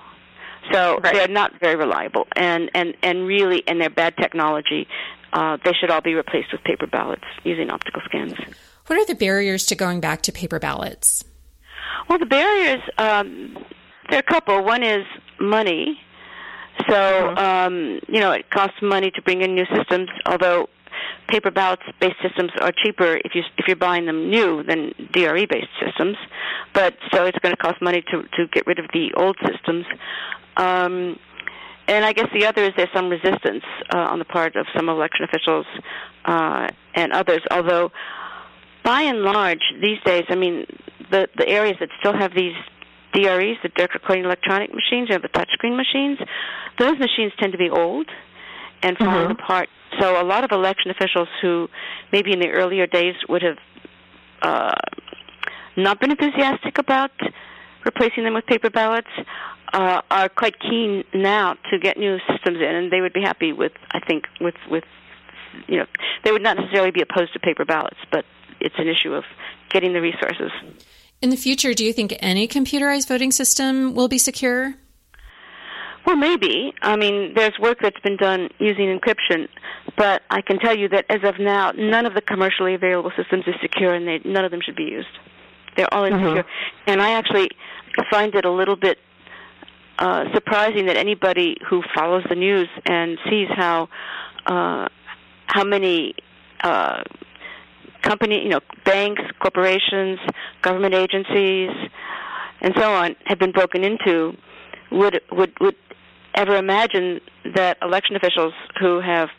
So 0.71 0.97
Right. 0.97 1.13
they're 1.13 1.27
not 1.27 1.59
very 1.59 1.75
reliable, 1.75 2.27
and 2.35 2.71
and 2.73 2.95
and 3.03 3.27
really, 3.27 3.63
and 3.67 3.79
they're 3.79 3.89
bad 3.89 4.15
technology. 4.17 4.87
Uh, 5.31 5.57
they 5.63 5.73
should 5.73 5.91
all 5.91 6.01
be 6.01 6.13
replaced 6.15 6.51
with 6.51 6.63
paper 6.63 6.87
ballots 6.87 7.25
using 7.43 7.69
optical 7.69 8.01
scans. 8.05 8.33
What 8.87 8.97
are 8.99 9.05
the 9.05 9.15
barriers 9.15 9.65
to 9.67 9.75
going 9.75 9.99
back 9.99 10.21
to 10.23 10.31
paper 10.31 10.59
ballots? 10.59 11.23
Well, 12.07 12.19
the 12.19 12.25
barriers, 12.25 12.81
um, 12.97 13.57
there 14.09 14.17
are 14.17 14.19
a 14.19 14.23
couple. 14.23 14.63
One 14.63 14.83
is 14.83 15.05
money. 15.39 15.99
So, 16.89 17.35
um, 17.35 17.99
you 18.07 18.19
know, 18.19 18.31
it 18.31 18.49
costs 18.49 18.77
money 18.81 19.11
to 19.11 19.21
bring 19.21 19.41
in 19.41 19.55
new 19.55 19.65
systems, 19.75 20.09
although 20.25 20.67
paper 21.27 21.51
ballots-based 21.51 22.15
systems 22.21 22.51
are 22.61 22.71
cheaper 22.83 23.17
if 23.23 23.33
you 23.33 23.41
if 23.57 23.67
you're 23.67 23.75
buying 23.75 24.05
them 24.05 24.29
new 24.29 24.63
than 24.63 24.93
DRE-based 25.11 25.67
systems. 25.83 26.17
But 26.73 26.95
so 27.13 27.25
it's 27.25 27.37
going 27.39 27.55
to 27.55 27.61
cost 27.61 27.81
money 27.81 28.03
to 28.11 28.23
to 28.23 28.47
get 28.51 28.67
rid 28.67 28.79
of 28.79 28.85
the 28.93 29.13
old 29.15 29.37
systems. 29.45 29.85
Um, 30.57 31.17
and 31.87 32.03
I 32.03 32.13
guess 32.13 32.27
the 32.33 32.45
other 32.45 32.63
is 32.63 32.71
there's 32.75 32.89
some 32.93 33.09
resistance 33.09 33.63
uh, 33.93 33.97
on 33.97 34.19
the 34.19 34.25
part 34.25 34.55
of 34.55 34.65
some 34.75 34.89
election 34.89 35.23
officials 35.25 35.67
uh, 36.25 36.67
and 36.95 37.13
others. 37.13 37.41
Although, 37.51 37.91
by 38.83 39.01
and 39.01 39.21
large, 39.21 39.61
these 39.81 39.99
days, 40.03 40.25
I 40.29 40.35
mean, 40.35 40.65
the 41.11 41.27
the 41.37 41.47
areas 41.47 41.77
that 41.79 41.89
still 41.99 42.17
have 42.17 42.33
these 42.35 42.55
DREs, 43.15 43.57
the 43.63 43.69
direct 43.69 43.93
recording 43.93 44.25
electronic 44.25 44.73
machines, 44.73 45.09
or 45.09 45.19
the 45.19 45.29
touchscreen 45.29 45.75
machines, 45.75 46.19
those 46.77 46.97
machines 46.99 47.31
tend 47.39 47.53
to 47.53 47.57
be 47.57 47.69
old 47.69 48.07
and 48.83 48.97
falling 48.97 49.29
Mhm. 49.29 49.39
apart. 49.39 49.69
So 49.99 50.21
a 50.21 50.23
lot 50.23 50.43
of 50.43 50.51
election 50.51 50.91
officials 50.91 51.29
who 51.41 51.69
maybe 52.11 52.33
in 52.33 52.39
the 52.39 52.51
earlier 52.51 52.85
days 52.85 53.15
would 53.29 53.41
have 53.41 53.57
uh, 54.41 54.75
not 55.75 55.99
been 55.99 56.11
enthusiastic 56.11 56.77
about 56.77 57.11
replacing 57.83 58.25
them 58.25 58.33
with 58.33 58.45
paper 58.45 58.69
ballots 58.69 59.07
uh, 59.73 60.01
are 60.11 60.29
quite 60.29 60.59
keen 60.59 61.03
now 61.13 61.55
to 61.71 61.79
get 61.79 61.97
new 61.97 62.19
systems 62.29 62.57
in, 62.57 62.75
and 62.75 62.91
they 62.91 63.01
would 63.01 63.13
be 63.13 63.21
happy 63.21 63.53
with, 63.53 63.71
I 63.91 63.99
think, 63.99 64.25
with 64.39 64.55
with 64.69 64.83
you 65.67 65.77
know, 65.77 65.85
they 66.23 66.31
would 66.33 66.43
not 66.43 66.57
necessarily 66.57 66.91
be 66.91 67.01
opposed 67.01 67.31
to 67.33 67.39
paper 67.39 67.63
ballots, 67.65 67.97
but 68.11 68.25
it's 68.59 68.75
an 68.77 68.87
issue 68.87 69.13
of 69.13 69.23
getting 69.69 69.93
the 69.93 70.01
resources. 70.01 70.51
In 71.25 71.31
the 71.31 71.37
future, 71.37 71.73
do 71.73 71.83
you 71.83 71.91
think 71.91 72.15
any 72.19 72.47
computerized 72.47 73.07
voting 73.07 73.31
system 73.31 73.95
will 73.95 74.07
be 74.07 74.19
secure? 74.19 74.75
Well, 76.05 76.17
maybe. 76.17 76.71
I 76.83 76.95
mean, 76.97 77.33
there's 77.33 77.57
work 77.59 77.79
that's 77.81 77.99
been 78.01 78.15
done 78.15 78.49
using 78.59 78.95
encryption, 78.95 79.47
but 79.97 80.21
I 80.29 80.41
can 80.41 80.59
tell 80.59 80.77
you 80.77 80.87
that 80.89 81.05
as 81.09 81.21
of 81.23 81.39
now, 81.39 81.71
none 81.71 82.05
of 82.05 82.13
the 82.13 82.21
commercially 82.21 82.75
available 82.75 83.11
systems 83.17 83.43
is 83.47 83.55
secure, 83.59 83.91
and 83.91 84.07
they, 84.07 84.19
none 84.23 84.45
of 84.45 84.51
them 84.51 84.59
should 84.63 84.75
be 84.75 84.83
used. 84.83 85.07
They're 85.75 85.91
all 85.91 86.03
insecure, 86.03 86.45
and 86.85 87.01
I 87.01 87.13
actually 87.13 87.49
find 88.11 88.35
it 88.35 88.45
a 88.45 88.51
little 88.51 88.75
bit 88.75 88.99
uh, 89.97 90.25
surprising 90.31 90.85
that 90.85 90.95
anybody 90.95 91.57
who 91.67 91.81
follows 91.95 92.23
the 92.29 92.35
news 92.35 92.69
and 92.85 93.17
sees 93.27 93.47
how 93.49 93.89
uh, 94.45 94.89
how 95.47 95.63
many 95.63 96.13
uh, 96.61 97.01
company, 98.05 98.41
you 98.41 98.49
know, 98.49 98.61
banks, 98.85 99.21
corporations, 99.39 100.19
government 100.61 100.93
agencies, 100.93 101.71
and 102.61 102.73
so 102.77 102.93
on 102.93 103.15
have 103.25 103.39
been 103.39 103.51
broken 103.51 103.83
into, 103.83 104.33
would 104.91 105.19
would 105.31 105.53
would 105.59 105.75
ever 106.35 106.55
imagine 106.55 107.19
that 107.55 107.77
election 107.81 108.15
officials 108.15 108.53
who 108.79 108.99
have 108.99 109.29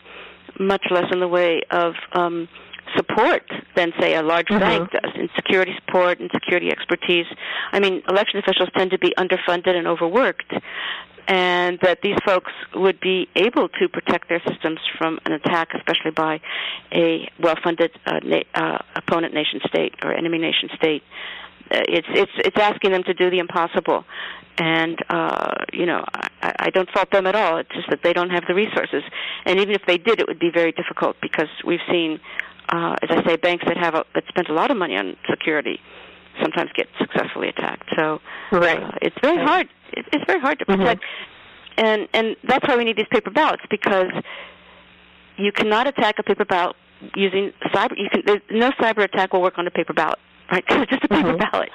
much 0.59 0.85
less 0.91 1.05
in 1.11 1.19
the 1.19 1.27
way 1.27 1.61
of 1.71 1.93
um, 2.13 2.47
support 2.95 3.43
than, 3.75 3.93
say, 3.99 4.15
a 4.15 4.21
large 4.21 4.47
Mhm. 4.47 4.59
bank 4.59 4.91
does 4.91 5.13
in 5.15 5.29
security 5.35 5.75
support 5.85 6.19
and 6.19 6.29
security 6.31 6.71
expertise. 6.71 7.27
I 7.71 7.79
mean, 7.79 8.01
election 8.07 8.39
officials 8.39 8.69
tend 8.75 8.91
to 8.91 8.97
be 8.97 9.13
underfunded 9.17 9.75
and 9.75 9.87
overworked. 9.87 10.53
and 11.29 11.77
that 11.81 12.01
these 12.01 12.15
folks 12.25 12.53
would 12.73 13.01
be 13.01 13.27
able 13.35 13.67
to 13.67 13.89
protect 13.89 14.29
their 14.29 14.41
systems 14.47 14.79
from 14.97 15.19
an 15.25 15.33
attack, 15.33 15.73
especially 15.73 16.11
by 16.11 16.39
a 16.93 17.27
well-funded 17.37 17.91
uh, 18.05 18.19
na- 18.23 18.43
uh, 18.55 18.77
opponent 18.95 19.33
nation 19.33 19.59
state 19.67 19.93
or 20.05 20.13
enemy 20.13 20.37
nation 20.37 20.69
state. 20.77 21.03
Uh, 21.69 21.81
it's 21.89 22.07
it's 22.11 22.31
it's 22.45 22.57
asking 22.57 22.91
them 22.91 23.03
to 23.03 23.13
do 23.13 23.29
the 23.29 23.39
impossible, 23.39 24.05
and 24.57 24.97
uh, 25.09 25.53
you 25.73 25.85
know 25.85 26.05
I, 26.41 26.53
I 26.59 26.69
don't 26.69 26.89
fault 26.91 27.11
them 27.11 27.27
at 27.27 27.35
all. 27.35 27.57
It's 27.57 27.73
just 27.75 27.89
that 27.89 28.03
they 28.03 28.13
don't 28.13 28.29
have 28.29 28.45
the 28.47 28.53
resources, 28.55 29.03
and 29.45 29.59
even 29.59 29.75
if 29.75 29.81
they 29.85 29.97
did, 29.97 30.21
it 30.21 30.27
would 30.29 30.39
be 30.39 30.49
very 30.49 30.71
difficult 30.71 31.17
because 31.21 31.49
we've 31.65 31.83
seen, 31.91 32.21
uh, 32.69 32.95
as 33.01 33.09
I 33.09 33.23
say, 33.25 33.35
banks 33.37 33.63
that 33.67 33.77
have 33.77 33.95
a, 33.95 34.03
that 34.15 34.23
spent 34.27 34.49
a 34.49 34.53
lot 34.53 34.71
of 34.71 34.77
money 34.77 34.95
on 34.97 35.15
security 35.29 35.79
sometimes 36.41 36.69
get 36.75 36.87
successfully 36.99 37.47
attacked. 37.49 37.89
So 37.95 38.21
Right. 38.51 38.81
uh, 38.81 38.91
it's 39.01 39.15
very 39.21 39.37
Right. 39.37 39.47
hard. 39.47 39.69
It, 39.93 40.05
it's 40.13 40.23
very 40.27 40.39
hard 40.39 40.59
to 40.59 40.65
protect, 40.65 41.03
and 41.77 42.07
and 42.13 42.35
that's 42.43 42.67
why 42.67 42.75
we 42.75 42.83
need 42.83 42.97
these 42.97 43.07
paper 43.09 43.31
ballots 43.31 43.63
because 43.69 44.11
you 45.37 45.51
cannot 45.51 45.87
attack 45.87 46.19
a 46.19 46.23
paper 46.23 46.45
ballot 46.45 46.75
using 47.15 47.51
cyber. 47.73 47.93
You 47.97 48.09
can 48.09 48.21
there's, 48.25 48.41
no 48.51 48.71
cyber 48.71 49.03
attack 49.03 49.33
will 49.33 49.41
work 49.41 49.57
on 49.57 49.67
a 49.67 49.71
paper 49.71 49.93
ballot, 49.93 50.19
right? 50.51 50.63
Because 50.67 50.83
it's 50.83 50.91
just 50.91 51.03
a 51.05 51.07
paper 51.07 51.33
Mhm. 51.33 51.51
ballot. 51.51 51.69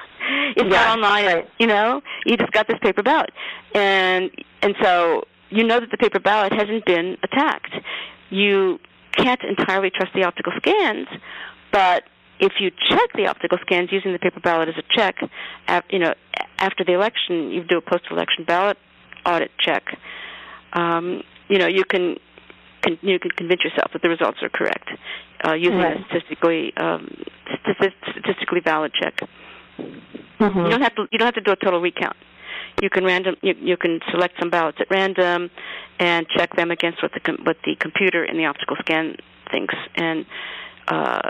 It's 0.56 0.64
Yeah, 0.70 0.84
not 0.84 0.96
online. 0.99 1.26
right. 1.26 1.49
You 1.58 1.66
know, 1.66 2.02
you 2.26 2.37
just 2.37 2.52
got 2.52 2.66
this 2.68 2.78
paper 2.80 3.02
ballot, 3.02 3.30
and 3.75 4.30
and 4.62 4.75
so 4.82 5.25
you 5.50 5.64
know 5.64 5.80
that 5.80 5.90
the 5.90 5.96
paper 5.99 6.18
ballot 6.20 6.52
hasn't 6.52 6.84
been 6.84 7.16
attacked. 7.22 7.75
You 8.30 8.78
can't 9.12 9.40
entirely 9.42 9.90
trust 9.90 10.12
the 10.14 10.25
optical 10.25 10.52
scans, 10.57 11.09
but 11.73 12.04
if 12.40 12.54
you 12.59 12.71
check 12.90 13.12
the 13.14 13.26
optical 13.28 13.59
scans 13.62 13.90
using 13.92 14.12
the 14.12 14.19
paper 14.19 14.40
ballot 14.40 14.69
as 14.69 14.75
a 14.76 14.83
check, 14.97 15.16
you 15.90 15.99
know, 15.99 16.14
after 16.59 16.85
the 16.85 16.92
election, 16.92 17.50
you 17.50 17.62
do 17.64 17.78
a 17.78 17.81
post-election 17.81 18.45
ballot 18.45 18.76
audit 19.25 19.50
check. 19.61 19.85
Um, 20.73 21.23
you 21.49 21.59
know, 21.59 21.66
you 21.66 21.85
can, 21.85 22.16
can 22.83 22.99
you 23.02 23.19
can 23.19 23.31
convince 23.31 23.62
yourself 23.62 23.92
that 23.92 24.02
the 24.02 24.09
results 24.09 24.38
are 24.42 24.49
correct 24.49 24.88
uh, 25.45 25.52
using 25.52 25.78
Right. 25.78 26.00
a 26.00 26.04
statistically 26.07 26.73
um, 26.76 27.25
statistically 27.62 28.61
valid 28.61 28.92
check. 28.92 29.21
Mm-hmm. 29.78 30.59
You 30.59 30.71
don't 30.71 30.83
have 30.83 30.95
to 30.97 31.07
you 31.12 31.19
don't 31.19 31.26
have 31.26 31.35
to 31.35 31.40
do 31.40 31.52
a 31.52 31.57
total 31.57 31.81
recount. 31.81 32.16
You 32.80 32.90
can 32.90 33.04
random 33.04 33.36
you, 33.42 33.54
you 33.60 33.76
can 33.76 34.00
select 34.10 34.34
some 34.40 34.50
ballots 34.50 34.78
at 34.80 34.90
random 34.90 35.50
and 35.98 36.26
check 36.28 36.54
them 36.56 36.70
against 36.70 37.02
what 37.02 37.12
the 37.12 37.20
com- 37.20 37.38
what 37.44 37.56
the 37.64 37.76
computer 37.76 38.24
in 38.24 38.36
the 38.36 38.46
optical 38.46 38.76
scan 38.80 39.16
thinks. 39.50 39.74
And 39.94 40.26
uh 40.88 41.20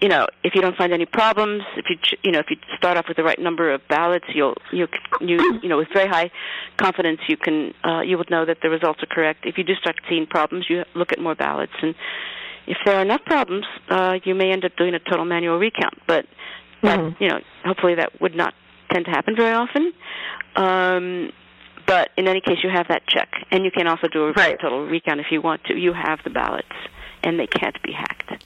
you 0.00 0.08
know 0.08 0.26
if 0.42 0.54
you 0.54 0.60
don't 0.60 0.76
find 0.76 0.92
any 0.92 1.06
problems 1.06 1.62
if 1.76 1.86
you 1.88 1.96
ch- 1.96 2.18
you 2.24 2.32
know 2.32 2.38
if 2.40 2.50
you 2.50 2.56
start 2.76 2.96
off 2.96 3.06
with 3.08 3.16
the 3.16 3.22
right 3.22 3.38
number 3.38 3.72
of 3.72 3.80
ballots 3.88 4.24
you'll 4.34 4.54
you 4.72 4.88
you 5.20 5.60
you 5.62 5.68
know 5.68 5.76
with 5.78 5.88
very 5.92 6.08
high 6.08 6.30
confidence 6.76 7.20
you 7.28 7.36
can 7.36 7.72
uh 7.84 8.00
you 8.00 8.18
would 8.18 8.28
know 8.30 8.44
that 8.44 8.58
the 8.62 8.68
results 8.70 9.02
are 9.02 9.06
correct. 9.06 9.46
If 9.46 9.58
you 9.58 9.64
do 9.64 9.74
start 9.76 9.96
seeing 10.08 10.26
problems 10.26 10.66
you 10.68 10.84
look 10.94 11.12
at 11.12 11.20
more 11.20 11.34
ballots. 11.34 11.72
And 11.82 11.94
if 12.66 12.78
there 12.84 12.96
are 12.98 13.02
enough 13.02 13.24
problems 13.24 13.64
uh 13.90 14.18
you 14.24 14.34
may 14.34 14.50
end 14.50 14.64
up 14.64 14.74
doing 14.76 14.94
a 14.94 14.98
total 14.98 15.24
manual 15.24 15.58
recount. 15.58 15.94
But 16.06 16.26
that 16.82 16.98
Mhm. 16.98 17.20
you 17.20 17.28
know 17.28 17.40
hopefully 17.64 17.94
that 17.94 18.20
would 18.20 18.34
not 18.34 18.54
tend 18.92 19.04
to 19.04 19.10
happen 19.10 19.34
very 19.36 19.54
often 19.54 19.92
um 20.56 21.30
but 21.86 22.10
in 22.16 22.26
any 22.26 22.40
case 22.40 22.58
you 22.62 22.70
have 22.70 22.88
that 22.88 23.02
check 23.06 23.28
and 23.50 23.64
you 23.64 23.70
can 23.70 23.86
also 23.86 24.08
do 24.08 24.24
a 24.24 24.32
Right. 24.32 24.58
total 24.60 24.86
recount 24.86 25.20
if 25.20 25.26
you 25.30 25.40
want 25.40 25.64
to 25.64 25.74
you 25.76 25.92
have 25.92 26.18
the 26.24 26.30
ballots 26.30 26.68
and 27.22 27.38
they 27.38 27.46
can't 27.46 27.80
be 27.82 27.92
hacked 27.92 28.44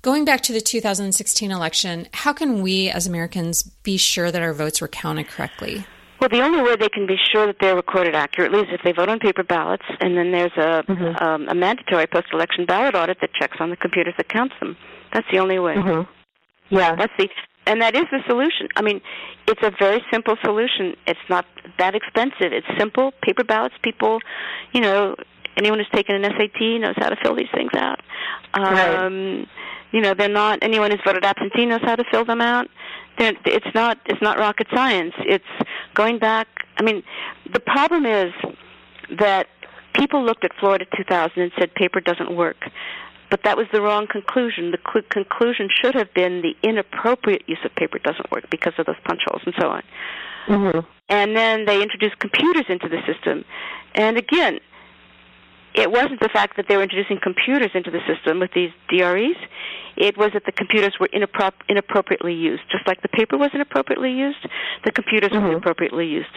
Going 0.00 0.24
back 0.24 0.42
to 0.42 0.52
the 0.52 0.60
2016 0.60 1.50
election, 1.50 2.06
how 2.14 2.32
can 2.32 2.62
we 2.62 2.88
as 2.88 3.08
Americans 3.08 3.64
be 3.64 3.96
sure 3.96 4.30
that 4.30 4.40
our 4.40 4.52
votes 4.54 4.80
were 4.80 4.86
counted 4.86 5.26
correctly? 5.26 5.84
Well, 6.20 6.28
the 6.30 6.40
only 6.40 6.62
way 6.62 6.76
they 6.76 6.88
can 6.88 7.04
be 7.08 7.16
sure 7.32 7.46
that 7.48 7.56
they're 7.60 7.74
recorded 7.74 8.14
accurately 8.14 8.60
is 8.60 8.66
if 8.70 8.80
they 8.84 8.92
vote 8.92 9.08
on 9.08 9.18
paper 9.18 9.42
ballots, 9.42 9.82
and 10.00 10.16
then 10.16 10.30
there's 10.30 10.52
a 10.56 10.84
Mhm. 10.84 11.20
um, 11.20 11.48
a 11.48 11.54
mandatory 11.54 12.06
post-election 12.06 12.64
ballot 12.64 12.94
audit 12.94 13.20
that 13.20 13.34
checks 13.34 13.56
on 13.60 13.70
the 13.70 13.76
computers 13.76 14.14
that 14.18 14.28
counts 14.28 14.54
them. 14.60 14.76
That's 15.12 15.26
the 15.32 15.40
only 15.40 15.58
way. 15.58 15.74
hmm 15.74 16.02
Yeah. 16.70 16.94
That's 16.94 17.12
the 17.18 17.28
and 17.68 17.80
that 17.82 17.94
is 17.94 18.06
the 18.10 18.20
solution. 18.26 18.68
I 18.76 18.82
mean, 18.82 19.00
it's 19.46 19.62
a 19.62 19.72
very 19.78 20.02
simple 20.12 20.36
solution. 20.42 20.96
It's 21.06 21.26
not 21.28 21.44
that 21.78 21.94
expensive. 21.94 22.52
It's 22.58 22.66
simple. 22.78 23.12
Paper 23.22 23.44
ballots. 23.44 23.74
People, 23.82 24.20
you 24.72 24.80
know, 24.80 25.14
anyone 25.56 25.78
who's 25.78 25.88
taken 25.92 26.16
an 26.16 26.24
SAT 26.24 26.60
knows 26.80 26.94
how 26.96 27.10
to 27.10 27.16
fill 27.22 27.36
these 27.36 27.52
things 27.54 27.70
out. 27.74 28.00
Right. 28.56 28.94
Um, 28.98 29.46
You 29.90 30.02
know, 30.02 30.12
they're 30.14 30.28
not. 30.28 30.58
Anyone 30.62 30.90
who's 30.90 31.00
voted 31.04 31.24
absentee 31.24 31.64
knows 31.64 31.80
how 31.82 31.96
to 31.96 32.04
fill 32.10 32.24
them 32.24 32.42
out. 32.42 32.68
They're, 33.18 33.32
it's 33.46 33.74
not. 33.74 33.98
It's 34.06 34.20
not 34.20 34.38
rocket 34.38 34.66
science. 34.74 35.14
It's 35.20 35.52
going 35.94 36.18
back. 36.18 36.46
I 36.78 36.82
mean, 36.82 37.02
the 37.52 37.60
problem 37.60 38.04
is 38.04 38.32
that 39.18 39.46
people 39.94 40.22
looked 40.22 40.44
at 40.44 40.52
Florida 40.60 40.84
2000 40.96 41.40
and 41.40 41.52
said 41.58 41.74
paper 41.74 42.00
doesn't 42.00 42.36
work. 42.36 42.56
But 43.30 43.42
that 43.44 43.56
was 43.56 43.66
the 43.72 43.82
wrong 43.82 44.06
conclusion. 44.06 44.70
The 44.70 44.78
cl- 44.90 45.04
conclusion 45.10 45.68
should 45.82 45.94
have 45.94 46.12
been 46.14 46.42
the 46.42 46.54
inappropriate 46.66 47.42
use 47.46 47.58
of 47.64 47.74
paper 47.74 47.98
doesn't 47.98 48.30
work 48.30 48.48
because 48.50 48.72
of 48.78 48.86
those 48.86 48.96
punch 49.04 49.20
holes 49.26 49.42
and 49.44 49.54
so 49.58 49.68
on. 49.68 49.82
hmm 50.46 50.78
And 51.08 51.36
then 51.36 51.66
they 51.66 51.82
introduced 51.82 52.18
computers 52.18 52.64
into 52.68 52.88
the 52.88 53.00
system. 53.06 53.44
And 53.94 54.16
again, 54.16 54.60
it 55.74 55.90
wasn't 55.90 56.20
the 56.20 56.30
fact 56.30 56.56
that 56.56 56.66
they 56.68 56.76
were 56.76 56.82
introducing 56.82 57.18
computers 57.22 57.70
into 57.74 57.90
the 57.90 58.00
system 58.06 58.40
with 58.40 58.50
these 58.54 58.70
DREs. 58.88 59.36
It 59.96 60.16
was 60.16 60.30
that 60.32 60.44
the 60.46 60.52
computers 60.52 60.94
were 60.98 61.08
inappro- 61.08 61.52
inappropriately 61.68 62.34
used. 62.34 62.62
Just 62.70 62.86
like 62.86 63.02
the 63.02 63.08
paper 63.08 63.36
was 63.36 63.50
inappropriately 63.52 64.12
used, 64.12 64.38
the 64.84 64.92
computers 64.92 65.30
were 65.32 65.40
Mhm. 65.40 65.50
inappropriately 65.52 66.06
used. 66.06 66.34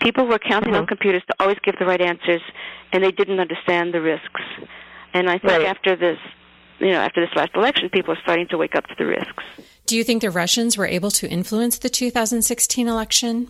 People 0.00 0.26
were 0.26 0.38
counting 0.38 0.74
on 0.74 0.84
Mhm. 0.84 0.88
computers 0.88 1.22
to 1.28 1.34
always 1.40 1.58
give 1.60 1.78
the 1.78 1.86
right 1.86 2.00
answers, 2.00 2.42
and 2.92 3.02
they 3.02 3.12
didn't 3.12 3.40
understand 3.40 3.94
the 3.94 4.00
risks. 4.00 4.42
And 5.14 5.30
I 5.30 5.38
think 5.38 5.52
Right. 5.52 5.66
after 5.66 5.96
this, 5.96 6.18
you 6.80 6.90
know, 6.90 7.00
after 7.00 7.24
this 7.24 7.34
last 7.36 7.54
election, 7.54 7.88
people 7.88 8.12
are 8.12 8.20
starting 8.22 8.48
to 8.48 8.58
wake 8.58 8.74
up 8.74 8.86
to 8.88 8.94
the 8.98 9.06
risks. 9.06 9.44
Do 9.86 9.96
you 9.96 10.04
think 10.04 10.22
the 10.22 10.30
Russians 10.30 10.76
were 10.76 10.86
able 10.86 11.10
to 11.12 11.28
influence 11.28 11.78
the 11.78 11.88
2016 11.88 12.88
election? 12.88 13.48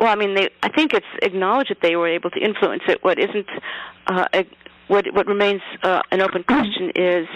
Well, 0.00 0.08
I 0.08 0.14
mean, 0.14 0.34
they, 0.34 0.48
I 0.62 0.68
think 0.68 0.94
it's 0.94 1.06
acknowledged 1.22 1.70
that 1.70 1.80
they 1.82 1.96
were 1.96 2.08
able 2.08 2.30
to 2.30 2.38
influence 2.40 2.82
it. 2.88 3.02
What 3.04 3.18
isn't, 3.18 3.48
uh, 4.06 4.26
what 4.86 5.06
what 5.12 5.26
remains 5.26 5.60
uh, 5.82 6.00
an 6.10 6.20
open 6.22 6.44
question 6.44 6.90
is, 6.94 7.26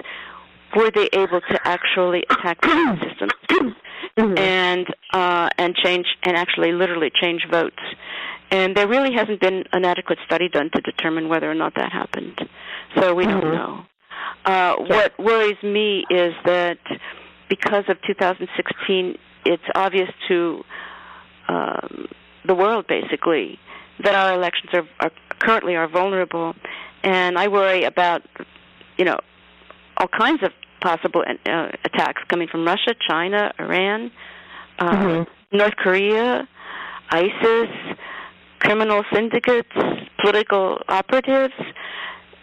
were 0.74 0.90
they 0.90 1.08
able 1.12 1.40
to 1.40 1.60
actually 1.64 2.24
attack 2.30 2.60
the 2.62 2.96
system 3.08 3.76
and 4.38 4.86
uh, 5.12 5.50
and 5.58 5.74
change 5.74 6.06
and 6.22 6.36
actually 6.36 6.72
literally 6.72 7.10
change 7.20 7.46
votes? 7.50 7.82
And 8.52 8.76
there 8.76 8.86
really 8.86 9.12
hasn't 9.14 9.40
been 9.40 9.64
an 9.72 9.84
adequate 9.86 10.18
study 10.26 10.48
done 10.50 10.68
to 10.74 10.80
determine 10.82 11.28
whether 11.32 11.50
or 11.50 11.54
not 11.54 11.72
that 11.76 11.90
happened. 11.90 12.38
So 12.98 13.14
we 13.14 13.24
don't 13.24 13.42
Mhm. 13.42 13.54
know. 13.60 13.86
Uh, 14.44 14.74
What 14.94 15.18
worries 15.18 15.60
me 15.62 16.04
is 16.10 16.34
that 16.44 16.78
because 17.48 17.84
of 17.88 17.96
2016, 18.02 19.16
it's 19.46 19.68
obvious 19.74 20.10
to 20.28 20.64
um, 21.48 22.08
the 22.44 22.54
world 22.54 22.86
basically 22.86 23.58
that 24.04 24.14
our 24.14 24.32
elections 24.34 24.70
are, 24.74 24.86
are 25.00 25.10
currently 25.40 25.74
are 25.76 25.88
vulnerable, 25.88 26.54
and 27.02 27.38
I 27.38 27.48
worry 27.48 27.82
about 27.84 28.22
you 28.98 29.04
know 29.04 29.18
all 29.98 30.08
kinds 30.08 30.42
of 30.42 30.52
possible 30.80 31.22
uh, 31.28 31.68
attacks 31.84 32.22
coming 32.28 32.48
from 32.48 32.64
Russia, 32.66 32.94
China, 33.08 33.52
Iran, 33.58 34.10
uh, 34.78 34.84
Mhm. 34.96 35.26
North 35.52 35.76
Korea, 35.76 36.46
ISIS, 37.10 37.70
criminal 38.62 39.02
syndicates, 39.12 39.68
political 40.24 40.78
operatives. 40.88 41.54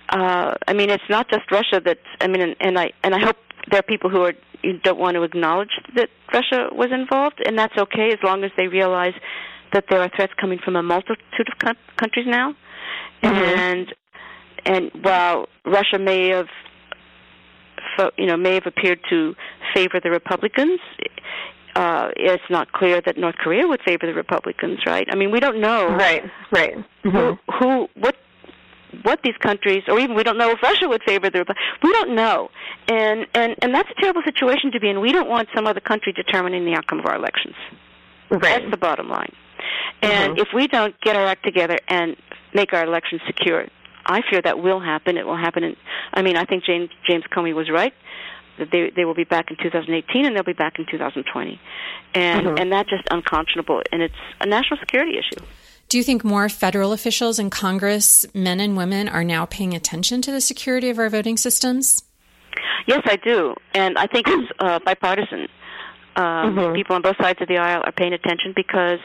Uh, 0.10 0.54
I 0.68 0.74
mean, 0.74 0.90
it's 0.90 1.10
not 1.10 1.30
just 1.30 1.50
Russia 1.52 1.80
that. 1.86 2.00
I 2.22 2.28
mean, 2.28 2.42
and, 2.42 2.56
and 2.60 2.80
I 2.80 2.92
and 3.04 3.14
I 3.16 3.20
hope 3.20 3.38
there 3.72 3.80
are 3.80 3.84
people 3.94 4.10
who 4.10 4.22
are 4.24 4.34
you 4.64 4.74
don't 4.80 5.00
want 5.00 5.16
to 5.16 5.24
acknowledge 5.24 5.70
that 5.96 6.10
Russia 6.34 6.70
was 6.72 6.90
involved, 6.92 7.40
and 7.46 7.58
that's 7.58 7.78
okay 7.78 8.08
as 8.12 8.20
long 8.24 8.44
as 8.44 8.52
they 8.58 8.68
realize 8.68 9.14
that 9.74 9.86
there 9.90 10.02
are 10.02 10.10
threats 10.16 10.34
coming 10.42 10.60
from 10.64 10.76
a 10.76 10.84
multitude 10.84 11.48
of 11.52 11.58
co- 11.64 11.82
countries 11.98 12.26
now, 12.28 12.56
Mhm. 13.24 13.58
and 13.58 13.94
and 14.66 14.92
while 15.04 15.48
Russia 15.66 16.00
may 16.00 16.30
have, 16.30 16.50
fo- 17.96 18.12
you 18.18 18.26
know, 18.26 18.36
may 18.38 18.56
have 18.56 18.66
appeared 18.66 19.00
to 19.10 19.36
favor 19.74 20.00
the 20.04 20.10
Republicans, 20.10 20.80
uh, 21.76 22.10
it's 22.16 22.44
not 22.50 22.72
clear 22.72 23.02
that 23.06 23.18
North 23.18 23.36
Korea 23.36 23.68
would 23.68 23.82
favor 23.84 24.06
the 24.08 24.14
Republicans, 24.14 24.80
right? 24.86 25.08
I 25.12 25.16
mean, 25.16 25.32
we 25.32 25.40
don't 25.40 25.60
know 25.60 25.88
Right. 25.90 26.24
Right. 26.52 26.76
who, 27.04 27.10
Mhm. 27.12 27.40
who, 27.60 27.90
what, 27.96 28.16
what 29.04 29.20
these 29.24 29.38
countries, 29.40 29.84
or 29.88 30.00
even 30.00 30.16
we 30.16 30.24
don't 30.24 30.38
know 30.38 30.50
if 30.52 30.62
Russia 30.64 30.88
would 30.88 31.04
favor 31.04 31.30
the. 31.30 31.40
Repu- 31.46 31.56
We 31.84 31.92
don't 31.94 32.16
know, 32.16 32.50
and 32.88 33.28
and 33.36 33.56
and 33.62 33.74
that's 33.74 33.90
a 33.90 34.02
terrible 34.02 34.24
situation 34.24 34.72
to 34.72 34.80
be 34.80 34.90
in. 34.90 35.00
We 35.00 35.12
don't 35.12 35.30
want 35.30 35.48
some 35.56 35.68
other 35.68 35.80
country 35.80 36.12
determining 36.12 36.66
the 36.66 36.74
outcome 36.74 37.00
of 37.00 37.06
our 37.06 37.16
elections. 37.16 37.56
Right. 38.32 38.42
That's 38.42 38.72
the 38.72 38.78
bottom 38.78 39.08
line. 39.10 39.32
And 40.02 40.36
Mhm. 40.38 40.42
if 40.42 40.48
we 40.54 40.68
don't 40.68 41.00
get 41.02 41.16
our 41.16 41.26
act 41.26 41.44
together 41.44 41.78
and 41.88 42.16
make 42.54 42.74
our 42.74 42.84
elections 42.84 43.22
secure, 43.28 43.68
I 44.06 44.22
fear 44.30 44.42
that 44.42 44.58
will 44.60 44.80
happen. 44.80 45.18
It 45.18 45.26
will 45.28 45.38
happen. 45.38 45.64
In, 45.64 45.76
I 46.14 46.22
mean, 46.24 46.36
I 46.36 46.46
think 46.46 46.64
James 46.64 46.90
James 47.08 47.26
Comey 47.32 47.54
was 47.54 47.70
right 47.70 47.94
they 48.72 48.92
they 48.96 49.06
will 49.06 49.14
be 49.16 49.24
back 49.24 49.50
in 49.52 49.58
2018 49.62 50.26
and 50.26 50.36
they'll 50.36 50.44
be 50.44 50.54
back 50.54 50.80
in 50.80 50.86
2020, 50.86 51.60
and 52.14 52.48
Mhm. 52.48 52.60
and 52.62 52.72
that's 52.72 52.90
just 52.90 53.04
unconscionable, 53.12 53.82
and 53.92 54.02
it's 54.02 54.16
a 54.42 54.46
national 54.46 54.80
security 54.80 55.18
issue. 55.18 55.44
Do 55.90 55.98
you 55.98 56.04
think 56.04 56.24
more 56.24 56.50
federal 56.50 56.94
officials 56.94 57.40
in 57.40 57.50
Congress, 57.50 58.26
men 58.36 58.60
and 58.60 58.78
women, 58.78 59.10
are 59.10 59.24
now 59.24 59.46
paying 59.46 59.74
attention 59.74 60.22
to 60.22 60.32
the 60.32 60.42
security 60.42 60.90
of 60.90 61.00
our 61.00 61.10
voting 61.10 61.36
systems? 61.36 62.04
Yes, 62.86 63.02
I 63.06 63.16
do, 63.16 63.56
and 63.74 63.98
I 63.98 64.06
think 64.08 64.28
it's 64.28 64.52
uh, 64.60 64.80
bipartisan. 64.80 65.48
Um, 66.16 66.56
Mhm. 66.56 66.76
People 66.76 66.96
on 66.96 67.02
both 67.02 67.18
sides 67.18 67.42
of 67.42 67.48
the 67.48 67.58
aisle 67.58 67.82
are 67.86 67.92
paying 67.92 68.14
attention 68.14 68.54
because 68.56 69.00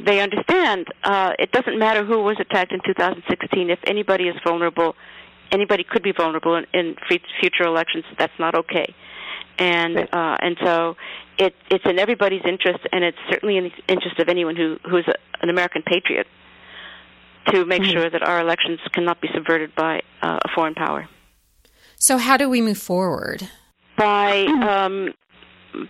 they 0.00 0.20
understand 0.20 0.88
uh, 1.04 1.32
it 1.38 1.50
doesn't 1.52 1.78
matter 1.78 2.04
who 2.04 2.20
was 2.22 2.36
attacked 2.40 2.72
in 2.72 2.80
2016. 2.84 3.70
If 3.70 3.78
anybody 3.84 4.28
is 4.28 4.36
vulnerable, 4.44 4.96
anybody 5.52 5.84
could 5.84 6.02
be 6.02 6.12
vulnerable 6.12 6.56
in, 6.56 6.64
in 6.72 6.96
future 7.40 7.64
elections. 7.64 8.04
That's 8.18 8.32
not 8.38 8.54
okay, 8.54 8.94
and 9.58 9.96
Right. 9.96 10.08
uh, 10.14 10.36
and 10.40 10.56
so 10.64 10.96
it 11.38 11.54
it's 11.70 11.84
in 11.84 11.98
everybody's 11.98 12.42
interest, 12.44 12.80
and 12.92 13.04
it's 13.04 13.18
certainly 13.30 13.56
in 13.58 13.64
the 13.64 13.72
interest 13.92 14.18
of 14.18 14.28
anyone 14.28 14.56
who 14.56 14.78
who 14.88 14.96
is 14.98 15.04
a, 15.08 15.14
an 15.42 15.48
American 15.50 15.82
patriot 15.82 16.26
to 17.48 17.64
make 17.64 17.82
Mhm. 17.82 17.92
sure 17.92 18.08
that 18.10 18.22
our 18.22 18.40
elections 18.40 18.80
cannot 18.92 19.20
be 19.20 19.28
subverted 19.34 19.74
by 19.74 20.00
uh, 20.22 20.38
a 20.44 20.48
foreign 20.54 20.74
power. 20.74 21.08
So, 21.96 22.16
how 22.18 22.36
do 22.36 22.48
we 22.48 22.60
move 22.60 22.78
forward? 22.78 23.48
by 23.98 24.46
um, 24.46 25.12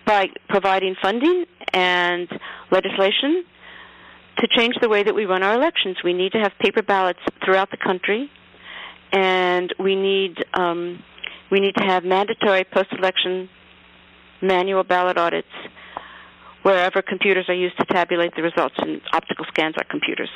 by 0.05 0.29
providing 0.49 0.97
funding 1.01 1.45
and 1.73 2.29
legislation 2.71 3.45
to 4.39 4.49
change 4.57 4.75
the 4.81 4.89
way 4.89 5.03
that 5.05 5.15
we 5.15 5.25
run 5.25 5.43
our 5.43 5.55
elections. 5.55 5.97
We 6.03 6.13
need 6.13 6.33
to 6.33 6.39
have 6.39 6.53
paper 6.59 6.83
ballots 6.83 7.21
throughout 7.45 7.71
the 7.71 7.77
country, 7.77 8.31
and 9.13 9.75
we 9.79 9.95
need 9.95 10.45
um, 10.55 11.03
we 11.51 11.61
need 11.61 11.75
to 11.77 11.85
have 11.85 12.05
mandatory 12.05 12.65
post-election 12.65 13.49
manual 14.41 14.83
ballot 14.83 15.19
audits 15.19 15.49
wherever 16.63 17.03
computers 17.03 17.45
are 17.49 17.55
used 17.55 17.77
to 17.77 17.85
tabulate 17.87 18.35
the 18.37 18.43
results 18.43 18.75
and 18.79 19.01
optical 19.13 19.45
scans 19.47 19.75
are 19.77 19.85
computers. 19.85 20.31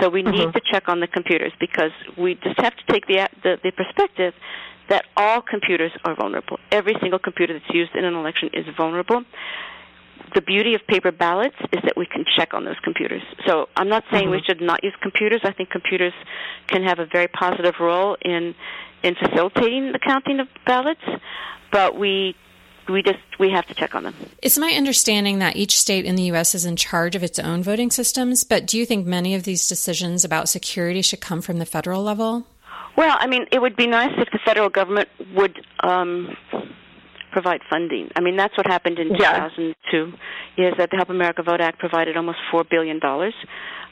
So 0.00 0.08
we 0.08 0.22
need 0.22 0.48
Mhm. 0.48 0.52
to 0.52 0.60
check 0.72 0.88
on 0.88 1.00
the 1.00 1.08
computers 1.08 1.52
because 1.58 1.92
we 2.16 2.36
just 2.36 2.60
have 2.60 2.74
to 2.76 2.84
take 2.92 3.06
the, 3.06 3.28
the 3.42 3.58
the 3.62 3.72
perspective 3.72 4.34
that 4.88 5.04
all 5.16 5.40
computers 5.42 5.90
are 6.04 6.14
vulnerable. 6.14 6.60
Every 6.70 6.94
single 7.00 7.18
computer 7.18 7.52
that's 7.54 7.74
used 7.74 7.94
in 7.96 8.04
an 8.04 8.14
election 8.14 8.50
is 8.52 8.66
vulnerable. 8.76 9.24
The 10.34 10.40
beauty 10.42 10.74
of 10.74 10.86
paper 10.86 11.12
ballots 11.12 11.56
is 11.72 11.80
that 11.84 11.96
we 11.96 12.06
can 12.06 12.24
check 12.36 12.52
on 12.52 12.64
those 12.64 12.78
computers. 12.82 13.22
So 13.46 13.68
I'm 13.76 13.88
not 13.88 14.04
saying 14.10 14.30
we 14.30 14.38
Mhm. 14.38 14.46
should 14.46 14.60
not 14.60 14.84
use 14.84 14.94
computers. 15.00 15.40
I 15.44 15.52
think 15.52 15.70
computers 15.70 16.12
can 16.66 16.82
have 16.82 16.98
a 16.98 17.06
very 17.06 17.28
positive 17.28 17.74
role 17.80 18.16
in 18.22 18.54
in 19.02 19.14
facilitating 19.14 19.92
the 19.92 19.98
counting 19.98 20.40
of 20.40 20.48
ballots, 20.66 21.04
but 21.70 21.96
we 21.96 22.34
we 22.88 23.02
just 23.02 23.18
we 23.38 23.50
have 23.50 23.66
to 23.66 23.74
check 23.74 23.94
on 23.94 24.04
them. 24.04 24.14
It's 24.42 24.58
my 24.58 24.72
understanding 24.72 25.38
that 25.40 25.56
each 25.56 25.76
state 25.78 26.04
in 26.04 26.16
the 26.16 26.24
U.S. 26.24 26.54
is 26.54 26.64
in 26.64 26.76
charge 26.76 27.14
of 27.16 27.22
its 27.22 27.38
own 27.38 27.62
voting 27.62 27.90
systems, 27.90 28.44
but 28.44 28.66
do 28.66 28.78
you 28.78 28.86
think 28.86 29.06
many 29.06 29.34
of 29.34 29.42
these 29.44 29.68
decisions 29.68 30.24
about 30.24 30.48
security 30.48 31.02
should 31.02 31.20
come 31.20 31.40
from 31.42 31.58
the 31.58 31.66
federal 31.66 32.02
level? 32.02 32.46
Well, 32.96 33.16
I 33.20 33.26
mean, 33.26 33.46
it 33.52 33.60
would 33.60 33.76
be 33.76 33.86
nice 33.86 34.12
if 34.16 34.30
the 34.30 34.38
federal 34.44 34.68
government 34.70 35.08
would 35.34 35.64
um, 35.80 36.36
provide 37.36 37.60
funding. 37.68 38.06
I 38.16 38.20
mean, 38.26 38.36
that's 38.36 38.56
what 38.56 38.66
happened 38.66 38.98
in 38.98 39.08
Yeah. 39.14 39.48
2002. 39.50 40.12
Is 40.56 40.72
that 40.78 40.88
the 40.90 40.96
Help 40.96 41.10
America 41.10 41.42
Vote 41.42 41.60
Act 41.60 41.78
provided 41.78 42.16
almost 42.16 42.38
four 42.50 42.64
billion 42.64 42.98
dollars, 42.98 43.34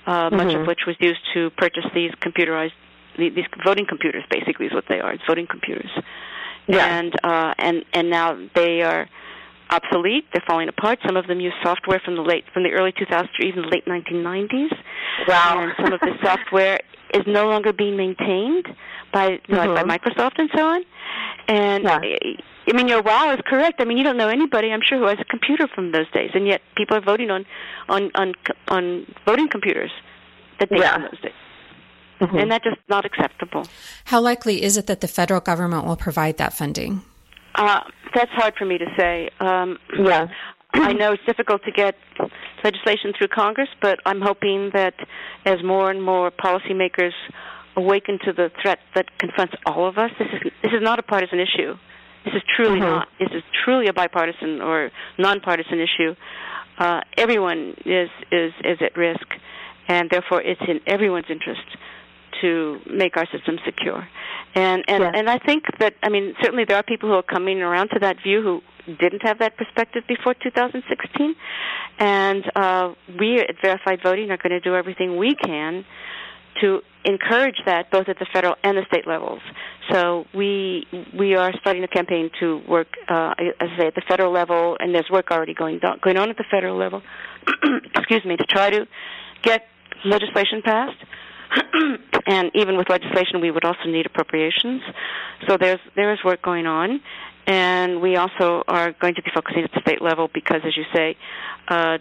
uh, 0.07 0.31
much 0.41 0.49
Mhm. 0.55 0.61
of 0.63 0.67
which 0.67 0.83
was 0.87 0.97
used 1.11 1.21
to 1.35 1.51
purchase 1.63 1.85
these 1.99 2.13
computerized 2.27 2.73
these 3.17 3.47
voting 3.69 3.87
computers. 3.87 4.25
Basically, 4.39 4.67
is 4.67 4.73
what 4.73 4.87
they 4.89 4.99
are. 5.05 5.13
It's 5.13 5.27
voting 5.27 5.47
computers. 5.47 5.91
Yeah. 6.67 6.87
And 6.99 7.13
uh, 7.23 7.53
and 7.67 7.85
and 7.93 8.09
now 8.09 8.29
they 8.55 8.81
are 8.83 9.03
obsolete. 9.71 10.25
They're 10.33 10.47
falling 10.53 10.69
apart. 10.75 10.97
Some 11.07 11.17
of 11.19 11.27
them 11.27 11.39
use 11.49 11.55
software 11.63 12.01
from 12.05 12.15
the 12.17 12.23
late 12.23 12.45
from 12.55 12.63
the 12.63 12.73
early 12.73 12.93
2000s 12.93 13.29
or 13.39 13.45
even 13.51 13.63
the 13.67 13.69
late 13.69 13.87
1990s 13.87 14.73
Wow. 15.29 15.59
and 15.63 15.73
some 15.81 15.93
of 15.93 16.01
the 16.01 16.15
software 16.23 16.79
is 17.19 17.25
no 17.27 17.45
longer 17.53 17.73
being 17.73 17.97
maintained 18.05 18.67
by 19.13 19.27
know, 19.49 19.59
like 19.65 19.75
by 19.81 19.85
Microsoft 19.97 20.37
and 20.39 20.51
so 20.57 20.63
on. 20.75 20.81
And 21.49 21.85
Yeah. 21.85 22.01
I- 22.67 22.71
I 22.71 22.77
mean, 22.77 22.89
your 22.89 23.03
wow 23.03 23.33
is 23.33 23.41
correct. 23.47 23.81
I 23.81 23.85
mean, 23.85 23.99
you 23.99 24.05
don't 24.05 24.17
know 24.17 24.29
anybody, 24.29 24.73
I'm 24.73 24.81
sure, 24.83 24.99
who 24.99 25.07
has 25.07 25.19
a 25.21 25.25
computer 25.25 25.67
from 25.69 25.93
those 25.93 26.11
days, 26.13 26.31
and 26.35 26.47
yet 26.47 26.63
people 26.77 26.97
are 26.97 27.01
voting 27.01 27.31
on 27.31 27.45
on 27.89 28.11
on 28.15 28.33
on 28.69 29.07
voting 29.27 29.49
computers 29.49 29.91
that 30.59 30.71
date 30.71 30.79
Yeah. 30.81 30.93
from 30.95 31.03
those 31.03 31.21
days, 31.21 31.33
Mhm. 32.21 32.43
and 32.43 32.51
that's 32.53 32.65
just 32.65 32.79
not 32.89 33.05
acceptable. 33.05 33.67
How 34.07 34.21
likely 34.21 34.63
is 34.63 34.77
it 34.77 34.87
that 34.87 35.01
the 35.01 35.09
federal 35.09 35.41
government 35.41 35.85
will 35.87 35.97
provide 35.97 36.39
that 36.39 36.53
funding? 36.53 37.03
Uh, 37.55 37.81
that's 38.15 38.33
hard 38.33 38.55
for 38.57 38.65
me 38.65 38.79
to 38.79 38.87
say. 38.99 39.31
Um, 39.41 39.79
yeah. 39.99 40.27
I 40.75 40.93
know 40.93 41.13
it's 41.13 41.25
difficult 41.25 41.63
to 41.65 41.71
get 41.71 41.95
legislation 42.65 43.13
through 43.13 43.29
Congress, 43.29 43.69
but 43.81 44.01
I'm 44.07 44.21
hoping 44.21 44.71
that 44.71 44.95
as 45.45 45.63
more 45.63 45.89
and 45.91 46.03
more 46.03 46.33
policymakers 46.33 47.13
awaken 47.77 48.19
to 48.25 48.33
the 48.33 48.51
threat 48.61 48.81
that 48.95 49.07
confronts 49.19 49.55
all 49.67 49.87
of 49.87 49.99
us, 49.99 50.11
this 50.19 50.29
is 50.33 50.53
this 50.63 50.73
is 50.73 50.83
not 50.83 50.99
a 50.99 51.03
partisan 51.03 51.39
issue. 51.39 51.77
This 52.25 52.35
is 52.35 52.43
truly 52.57 52.81
Mhm. 52.81 52.91
not. 52.91 53.09
This 53.19 53.31
is 53.33 53.43
truly 53.65 53.87
a 53.89 53.93
bipartisan 53.93 54.61
or 54.63 54.91
nonpartisan 55.19 55.81
issue. 55.81 56.15
Uh, 56.79 57.01
everyone 57.17 57.75
is 57.85 58.11
is 58.33 58.53
is 58.65 58.81
at 58.83 58.97
risk, 58.97 59.27
and 59.89 60.11
therefore 60.11 60.41
it's 60.43 60.63
in 60.63 60.81
everyone's 60.87 61.29
interest 61.29 61.67
to 62.41 62.81
make 62.87 63.17
our 63.17 63.27
system 63.27 63.59
secure. 63.65 64.09
And 64.55 64.85
and 64.89 65.03
Yeah. 65.03 65.13
and 65.15 65.31
I 65.31 65.39
think 65.39 65.65
that 65.79 65.95
I 66.03 66.09
mean 66.09 66.35
certainly 66.43 66.65
there 66.65 66.77
are 66.77 66.83
people 66.83 67.09
who 67.09 67.17
are 67.17 67.23
coming 67.37 67.63
around 67.63 67.89
to 67.91 67.99
that 68.01 68.17
view 68.21 68.41
who 68.43 68.63
didn't 69.05 69.23
have 69.23 69.39
that 69.39 69.57
perspective 69.57 70.07
before 70.07 70.35
2016, 70.35 71.37
and 71.99 72.51
uh, 72.57 72.91
we 73.19 73.39
at 73.41 73.57
Verified 73.63 74.01
Voting 74.03 74.31
are 74.31 74.37
going 74.37 74.51
to 74.51 74.61
do 74.61 74.75
everything 74.75 75.17
we 75.17 75.35
can 75.35 75.85
to 76.61 76.81
encourage 77.05 77.57
that 77.67 77.91
both 77.91 78.09
at 78.09 78.19
the 78.19 78.27
federal 78.33 78.55
and 78.63 78.77
the 78.77 78.85
state 78.87 79.07
levels. 79.07 79.41
So 79.91 80.25
we 80.35 80.87
we 81.17 81.35
are 81.35 81.53
starting 81.61 81.85
a 81.85 81.89
campaign 81.89 82.31
to 82.41 82.61
work, 82.69 82.89
uh, 83.09 83.35
as 83.39 83.69
I 83.73 83.79
say, 83.79 83.87
at 83.89 83.95
the 83.95 84.03
federal 84.09 84.33
level, 84.33 84.77
and 84.81 84.95
there's 84.95 85.09
work 85.11 85.31
already 85.31 85.55
going 85.55 85.79
do- 85.81 85.99
going 86.03 86.17
on 86.17 86.31
at 86.31 86.37
the 86.37 86.45
federal 86.51 86.77
level. 86.77 87.03
excuse 87.95 88.25
me, 88.25 88.37
to 88.37 88.45
try 88.45 88.71
to 88.71 88.87
get 89.43 89.67
legislation 90.05 90.63
passed. 90.65 90.97
and 92.27 92.51
even 92.55 92.77
with 92.77 92.89
legislation, 92.89 93.41
we 93.41 93.51
would 93.51 93.65
also 93.65 93.85
need 93.87 94.07
appropriations. 94.07 94.83
So 95.47 95.57
there's 95.61 95.81
there 95.95 96.13
is 96.13 96.19
work 96.25 96.43
going 96.43 96.67
on, 96.67 97.01
and 97.47 98.01
we 98.01 98.17
also 98.17 98.65
are 98.67 98.93
going 98.93 99.15
to 99.17 99.23
be 99.23 99.31
focusing 99.35 99.65
at 99.65 99.71
the 99.73 99.81
state 99.83 100.01
level 100.03 100.29
because, 100.33 100.63
as 100.65 100.77
you 100.77 100.85
say, 100.95 101.17
uh, 101.69 101.99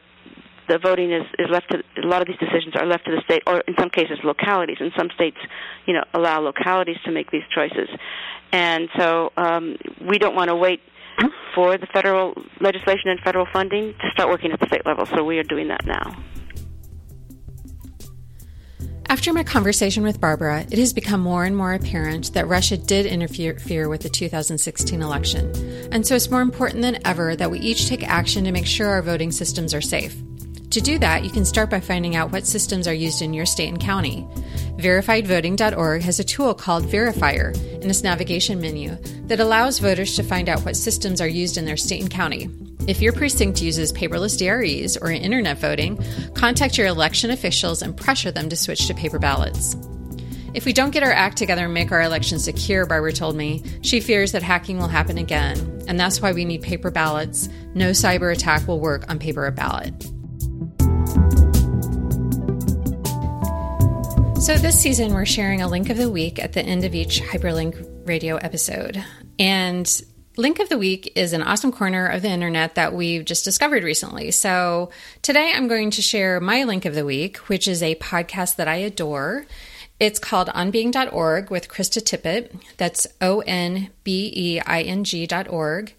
the 0.68 0.78
voting 0.78 1.12
is, 1.12 1.24
is 1.40 1.48
left 1.50 1.72
to 1.72 1.84
a 2.02 2.08
lot 2.08 2.22
of 2.22 2.28
these 2.28 2.38
decisions 2.38 2.76
are 2.76 2.86
left 2.86 3.06
to 3.06 3.12
the 3.12 3.22
state, 3.24 3.44
or 3.48 3.62
in 3.68 3.76
some 3.80 3.90
cases 3.90 4.20
localities. 4.24 4.78
And 4.80 4.92
some 4.98 5.10
states, 5.16 5.38
you 5.86 5.94
know, 5.94 6.04
allow 6.14 6.40
localities 6.40 6.98
to 7.06 7.12
make 7.12 7.32
these 7.32 7.44
choices, 7.54 7.90
and 8.52 8.90
so 8.98 9.32
um, 9.38 9.78
we 10.08 10.18
don't 10.18 10.36
want 10.36 10.50
to 10.50 10.56
wait 10.56 10.82
for 11.56 11.78
the 11.78 11.88
federal 11.88 12.34
legislation 12.60 13.10
and 13.10 13.20
federal 13.20 13.46
funding 13.54 13.94
to 13.94 14.10
start 14.12 14.30
working 14.30 14.52
at 14.52 14.60
the 14.60 14.68
state 14.68 14.86
level. 14.86 15.06
So 15.06 15.24
we 15.24 15.38
are 15.38 15.44
doing 15.44 15.68
that 15.68 15.86
now. 15.86 16.16
After 19.14 19.32
my 19.32 19.44
conversation 19.44 20.02
with 20.02 20.20
Barbara, 20.20 20.66
it 20.72 20.80
has 20.80 20.92
become 20.92 21.22
more 21.22 21.46
and 21.46 21.56
more 21.56 21.74
apparent 21.76 22.34
that 22.34 22.48
Russia 22.48 22.78
did 22.78 23.06
interfere 23.06 23.88
with 23.88 24.02
the 24.02 24.10
2016 24.10 25.04
election. 25.04 25.52
And 25.92 26.06
so 26.06 26.16
it's 26.16 26.32
more 26.32 26.42
important 26.42 26.82
than 26.82 26.98
ever 27.06 27.36
that 27.36 27.52
we 27.52 27.60
each 27.60 27.88
take 27.88 28.08
action 28.08 28.44
to 28.46 28.52
make 28.52 28.66
sure 28.66 28.88
our 28.88 29.04
voting 29.04 29.32
systems 29.32 29.74
are 29.76 29.82
safe. 29.82 30.16
To 30.74 30.82
do 30.82 30.98
that, 30.98 31.24
you 31.24 31.30
can 31.30 31.46
start 31.46 31.70
by 31.70 31.80
finding 31.80 32.16
out 32.16 32.32
what 32.32 32.48
systems 32.48 32.88
are 32.88 32.94
used 32.96 33.22
in 33.22 33.32
your 33.32 33.46
state 33.46 33.68
and 33.68 33.80
county. 33.80 34.28
VerifiedVoting.org 34.78 36.02
has 36.02 36.20
a 36.20 36.24
tool 36.24 36.56
called 36.56 36.86
Verifier 36.86 37.54
in 37.84 37.92
its 37.92 38.02
navigation 38.02 38.60
menu 38.60 38.96
that 39.28 39.40
allows 39.40 39.78
voters 39.78 40.16
to 40.16 40.24
find 40.24 40.50
out 40.50 40.66
what 40.66 40.76
systems 40.76 41.22
are 41.22 41.28
used 41.28 41.58
in 41.58 41.66
their 41.66 41.78
state 41.78 42.02
and 42.02 42.10
county. 42.10 42.50
If 42.88 43.04
your 43.04 43.14
precinct 43.14 43.62
uses 43.62 43.94
paperless 43.94 44.36
DREs 44.36 44.98
or 44.98 45.12
internet 45.12 45.60
voting, 45.60 46.04
contact 46.34 46.76
your 46.76 46.88
election 46.88 47.30
officials 47.30 47.84
and 47.84 47.96
pressure 47.96 48.32
them 48.32 48.50
to 48.50 48.56
switch 48.56 48.88
to 48.88 48.96
paper 48.96 49.20
ballots. 49.20 49.76
If 50.56 50.66
we 50.66 50.74
don't 50.74 50.90
get 50.90 51.04
our 51.04 51.12
act 51.12 51.38
together 51.38 51.66
and 51.66 51.74
make 51.76 51.92
our 51.92 52.02
elections 52.02 52.46
secure, 52.46 52.88
Barbara 52.88 53.14
told 53.14 53.36
me, 53.36 53.62
she 53.84 54.02
fears 54.02 54.32
that 54.32 54.42
hacking 54.42 54.80
will 54.80 54.88
happen 54.88 55.20
again, 55.20 55.84
and 55.88 56.00
that's 56.00 56.20
why 56.20 56.32
we 56.32 56.46
need 56.46 56.64
paper 56.64 56.90
ballots. 56.90 57.48
No 57.76 57.92
cyber 57.92 58.34
attack 58.34 58.68
will 58.68 58.80
work 58.80 59.08
on 59.08 59.20
paper 59.20 59.46
or 59.46 59.52
ballot. 59.52 60.13
So, 64.44 64.58
this 64.58 64.78
season, 64.78 65.14
we're 65.14 65.26
sharing 65.26 65.62
a 65.62 65.70
link 65.70 65.90
of 65.90 65.96
the 65.96 66.10
week 66.10 66.38
at 66.38 66.52
the 66.52 66.62
end 66.62 66.84
of 66.84 66.94
each 66.94 67.22
Hyperlink 67.22 68.06
radio 68.06 68.36
episode. 68.36 69.02
And 69.40 69.90
Link 70.36 70.60
of 70.60 70.68
the 70.68 70.78
Week 70.78 71.14
is 71.16 71.32
an 71.32 71.42
awesome 71.42 71.72
corner 71.72 72.08
of 72.08 72.24
the 72.24 72.30
internet 72.30 72.76
that 72.76 72.94
we've 72.94 73.24
just 73.24 73.46
discovered 73.46 73.86
recently. 73.86 74.32
So, 74.32 74.90
today 75.22 75.54
I'm 75.56 75.70
going 75.70 75.92
to 75.92 76.02
share 76.02 76.42
my 76.42 76.66
link 76.66 76.84
of 76.84 76.94
the 76.94 77.06
week, 77.06 77.38
which 77.48 77.70
is 77.70 77.82
a 77.82 77.96
podcast 77.96 78.58
that 78.58 78.68
I 78.68 78.76
adore. 78.76 79.46
It's 79.98 80.20
called 80.20 80.50
onbeing.org 80.50 81.50
with 81.50 81.70
Krista 81.70 82.02
Tippett. 82.04 82.52
That's 82.76 83.08
O 83.22 83.40
N 83.48 83.92
B 84.04 84.30
E 84.36 84.60
I 84.60 84.82
N 84.82 85.06
G.org. 85.06 85.94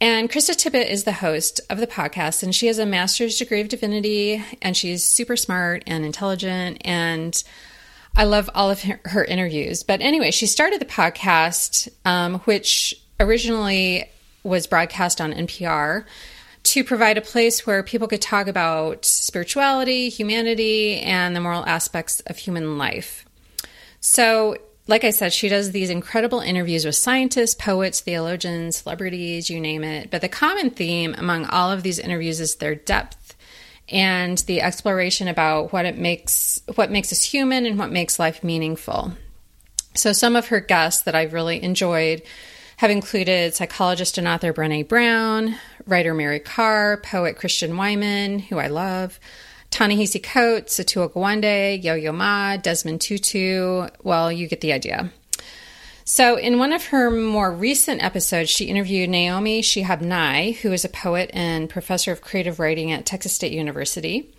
And 0.00 0.30
Krista 0.30 0.54
Tippett 0.54 0.90
is 0.90 1.04
the 1.04 1.12
host 1.12 1.60
of 1.70 1.78
the 1.78 1.86
podcast, 1.86 2.42
and 2.42 2.54
she 2.54 2.66
has 2.66 2.78
a 2.78 2.84
master's 2.84 3.38
degree 3.38 3.62
of 3.62 3.68
divinity, 3.68 4.44
and 4.60 4.76
she's 4.76 5.02
super 5.04 5.36
smart 5.36 5.84
and 5.86 6.04
intelligent, 6.04 6.82
and 6.84 7.42
I 8.14 8.24
love 8.24 8.50
all 8.54 8.70
of 8.70 8.82
her, 8.82 9.00
her 9.04 9.24
interviews. 9.24 9.82
But 9.82 10.02
anyway, 10.02 10.32
she 10.32 10.46
started 10.46 10.82
the 10.82 10.86
podcast, 10.86 11.88
um, 12.04 12.40
which 12.40 12.94
originally 13.18 14.10
was 14.42 14.66
broadcast 14.66 15.20
on 15.20 15.32
NPR, 15.32 16.04
to 16.64 16.84
provide 16.84 17.16
a 17.16 17.22
place 17.22 17.66
where 17.66 17.82
people 17.82 18.08
could 18.08 18.20
talk 18.20 18.48
about 18.48 19.06
spirituality, 19.06 20.10
humanity, 20.10 21.00
and 21.00 21.34
the 21.34 21.40
moral 21.40 21.64
aspects 21.64 22.20
of 22.26 22.36
human 22.36 22.76
life. 22.76 23.24
So 24.00 24.58
like 24.88 25.04
I 25.04 25.10
said, 25.10 25.32
she 25.32 25.48
does 25.48 25.72
these 25.72 25.90
incredible 25.90 26.40
interviews 26.40 26.84
with 26.84 26.94
scientists, 26.94 27.54
poets, 27.54 28.00
theologians, 28.00 28.76
celebrities, 28.78 29.50
you 29.50 29.60
name 29.60 29.82
it. 29.82 30.10
But 30.10 30.20
the 30.20 30.28
common 30.28 30.70
theme 30.70 31.14
among 31.18 31.46
all 31.46 31.72
of 31.72 31.82
these 31.82 31.98
interviews 31.98 32.40
is 32.40 32.56
their 32.56 32.74
depth 32.74 33.34
and 33.88 34.38
the 34.38 34.62
exploration 34.62 35.28
about 35.28 35.72
what 35.72 35.86
it 35.86 35.96
makes 35.96 36.60
what 36.74 36.90
makes 36.90 37.12
us 37.12 37.22
human 37.22 37.66
and 37.66 37.78
what 37.78 37.90
makes 37.90 38.18
life 38.18 38.42
meaningful. 38.42 39.12
So 39.94 40.12
some 40.12 40.36
of 40.36 40.48
her 40.48 40.60
guests 40.60 41.02
that 41.04 41.14
I've 41.14 41.32
really 41.32 41.62
enjoyed 41.62 42.22
have 42.76 42.90
included 42.90 43.54
psychologist 43.54 44.18
and 44.18 44.28
author 44.28 44.52
Brene 44.52 44.86
Brown, 44.86 45.56
writer 45.86 46.12
Mary 46.12 46.40
Karr, 46.40 46.98
poet 46.98 47.36
Christian 47.36 47.72
Wiman, 47.72 48.40
who 48.40 48.58
I 48.58 48.66
love, 48.66 49.18
Ta-Nehisi 49.76 50.22
Coates, 50.22 50.78
Atul 50.78 51.12
Gawande, 51.12 51.84
Yo-Yo 51.84 52.10
Ma, 52.10 52.56
Desmond 52.56 52.98
Tutu. 52.98 53.86
Well, 54.02 54.32
you 54.32 54.48
get 54.48 54.62
the 54.62 54.72
idea. 54.72 55.12
So, 56.06 56.36
in 56.36 56.58
one 56.58 56.72
of 56.72 56.86
her 56.86 57.10
more 57.10 57.52
recent 57.52 58.02
episodes, 58.02 58.48
she 58.48 58.70
interviewed 58.70 59.10
Naomi 59.10 59.60
Shihab 59.60 60.00
Nye, 60.00 60.52
who 60.62 60.72
is 60.72 60.86
a 60.86 60.88
poet 60.88 61.30
and 61.34 61.68
professor 61.68 62.10
of 62.10 62.22
creative 62.22 62.58
writing 62.58 62.90
at 62.90 63.04
Texas 63.04 63.34
State 63.34 63.52
University. 63.52 64.34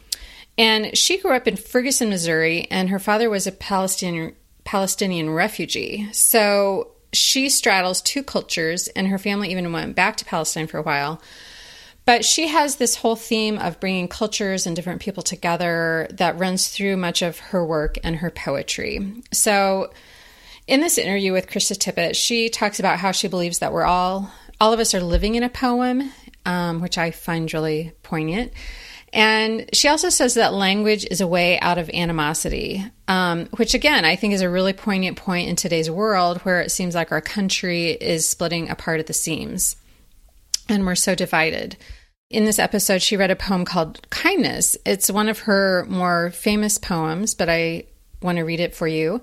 And 0.57 0.97
she 0.97 1.19
grew 1.19 1.35
up 1.35 1.47
in 1.47 1.55
Ferguson, 1.55 2.09
Missouri, 2.09 2.65
and 2.71 2.89
her 2.89 2.97
father 2.97 3.29
was 3.29 3.45
a 3.45 3.51
Palestinian 3.51 4.33
Palestinian 4.63 5.29
refugee. 5.29 6.09
So 6.13 6.93
she 7.13 7.49
straddles 7.49 8.01
two 8.01 8.23
cultures, 8.23 8.87
and 8.87 9.07
her 9.09 9.19
family 9.19 9.51
even 9.51 9.71
went 9.71 9.95
back 9.95 10.17
to 10.17 10.25
Palestine 10.25 10.65
for 10.65 10.79
a 10.79 10.81
while. 10.81 11.21
But 12.07 12.23
she 12.23 12.47
has 12.47 12.77
this 12.77 12.95
whole 12.95 13.17
theme 13.17 13.59
of 13.59 13.81
bringing 13.81 14.07
cultures 14.07 14.65
and 14.65 14.77
different 14.77 15.01
people 15.01 15.23
together 15.23 16.07
that 16.11 16.39
runs 16.39 16.69
through 16.69 16.95
much 16.95 17.21
of 17.21 17.37
her 17.39 17.65
work 17.65 17.97
and 18.01 18.15
her 18.15 18.31
poetry. 18.31 19.21
So, 19.33 19.91
in 20.67 20.79
this 20.79 20.97
interview 20.97 21.33
with 21.33 21.47
Krista 21.47 21.77
Tippett, 21.77 22.15
she 22.15 22.47
talks 22.47 22.79
about 22.79 22.97
how 22.97 23.11
she 23.11 23.27
believes 23.27 23.59
that 23.59 23.73
we're 23.73 23.83
all, 23.83 24.31
all 24.61 24.71
of 24.71 24.79
us 24.79 24.95
are 24.95 25.01
living 25.01 25.35
in 25.35 25.43
a 25.43 25.49
poem, 25.49 26.09
um, 26.45 26.79
which 26.79 26.97
I 26.97 27.11
find 27.11 27.53
really 27.53 27.91
poignant. 28.03 28.53
And 29.11 29.69
she 29.73 29.89
also 29.89 30.07
says 30.07 30.35
that 30.35 30.53
language 30.53 31.05
is 31.11 31.19
a 31.19 31.27
way 31.27 31.59
out 31.59 31.77
of 31.77 31.89
animosity, 31.89 32.85
um, 33.09 33.47
which 33.57 33.73
again, 33.73 34.05
I 34.05 34.15
think 34.15 34.33
is 34.33 34.41
a 34.41 34.49
really 34.49 34.73
poignant 34.73 35.17
point 35.17 35.49
in 35.49 35.57
today's 35.57 35.91
world 35.91 36.37
where 36.39 36.61
it 36.61 36.71
seems 36.71 36.95
like 36.95 37.11
our 37.11 37.21
country 37.21 37.89
is 37.89 38.27
splitting 38.27 38.69
apart 38.69 39.01
at 39.01 39.07
the 39.07 39.13
seams 39.13 39.75
and 40.69 40.85
we're 40.85 40.95
so 40.95 41.15
divided. 41.15 41.77
In 42.29 42.43
this 42.43 42.59
episode, 42.59 43.01
she 43.01 43.15
read 43.15 43.31
a 43.31 43.37
poem 43.37 43.63
called 43.63 44.05
Kindness. 44.09 44.75
It's 44.85 45.09
one 45.09 45.29
of 45.29 45.39
her 45.39 45.85
more 45.87 46.29
famous 46.31 46.77
poems, 46.77 47.33
but 47.33 47.47
I 47.47 47.85
want 48.21 48.37
to 48.37 48.43
read 48.43 48.59
it 48.59 48.75
for 48.75 48.85
you. 48.85 49.21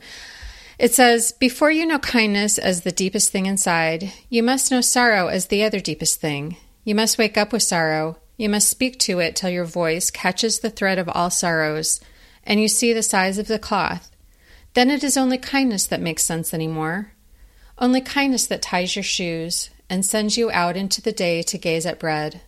It 0.78 0.94
says, 0.94 1.30
Before 1.32 1.70
you 1.70 1.84
know 1.84 1.98
kindness 1.98 2.56
as 2.56 2.80
the 2.80 2.90
deepest 2.90 3.30
thing 3.30 3.44
inside, 3.44 4.10
you 4.30 4.42
must 4.42 4.70
know 4.70 4.80
sorrow 4.80 5.26
as 5.26 5.48
the 5.48 5.64
other 5.64 5.80
deepest 5.80 6.18
thing. 6.18 6.56
You 6.82 6.94
must 6.94 7.18
wake 7.18 7.36
up 7.36 7.52
with 7.52 7.62
sorrow. 7.62 8.16
You 8.38 8.48
must 8.48 8.70
speak 8.70 8.98
to 9.00 9.18
it 9.18 9.36
till 9.36 9.50
your 9.50 9.66
voice 9.66 10.10
catches 10.10 10.60
the 10.60 10.70
thread 10.70 10.98
of 10.98 11.10
all 11.10 11.28
sorrows, 11.28 12.00
and 12.42 12.58
you 12.58 12.68
see 12.68 12.94
the 12.94 13.02
size 13.02 13.36
of 13.36 13.48
the 13.48 13.58
cloth. 13.58 14.16
Then 14.72 14.88
it 14.88 15.04
is 15.04 15.18
only 15.18 15.36
kindness 15.36 15.86
that 15.88 16.00
makes 16.00 16.24
sense 16.24 16.54
anymore. 16.54 17.12
Only 17.78 18.00
kindness 18.00 18.46
that 18.46 18.62
ties 18.62 18.96
your 18.96 19.02
shoes 19.02 19.68
and 19.90 20.06
sends 20.06 20.38
you 20.38 20.50
out 20.52 20.74
into 20.74 21.02
the 21.02 21.12
day 21.12 21.42
to 21.42 21.58
gaze 21.58 21.84
at 21.84 21.98
bread. 21.98 22.40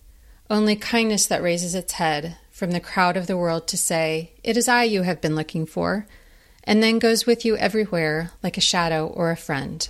Only 0.49 0.77
kindness 0.77 1.27
that 1.27 1.43
raises 1.43 1.75
its 1.75 1.95
head 1.95 2.37
from 2.53 2.71
the 2.71 2.81
crowd 2.81 3.17
of 3.17 3.27
the 3.27 3.37
world 3.37 3.67
to 3.69 3.77
say, 3.77 4.33
It 4.45 4.57
is 4.57 4.69
I 4.69 4.85
you 4.85 5.03
have 5.03 5.21
been 5.21 5.35
looking 5.35 5.67
for, 5.67 6.07
and 6.63 6.83
then 6.83 7.01
goes 7.01 7.27
with 7.27 7.45
you 7.45 7.57
everywhere 7.57 8.31
like 8.43 8.57
a 8.57 8.61
shadow 8.61 9.07
or 9.09 9.31
a 9.31 9.37
friend. 9.37 9.89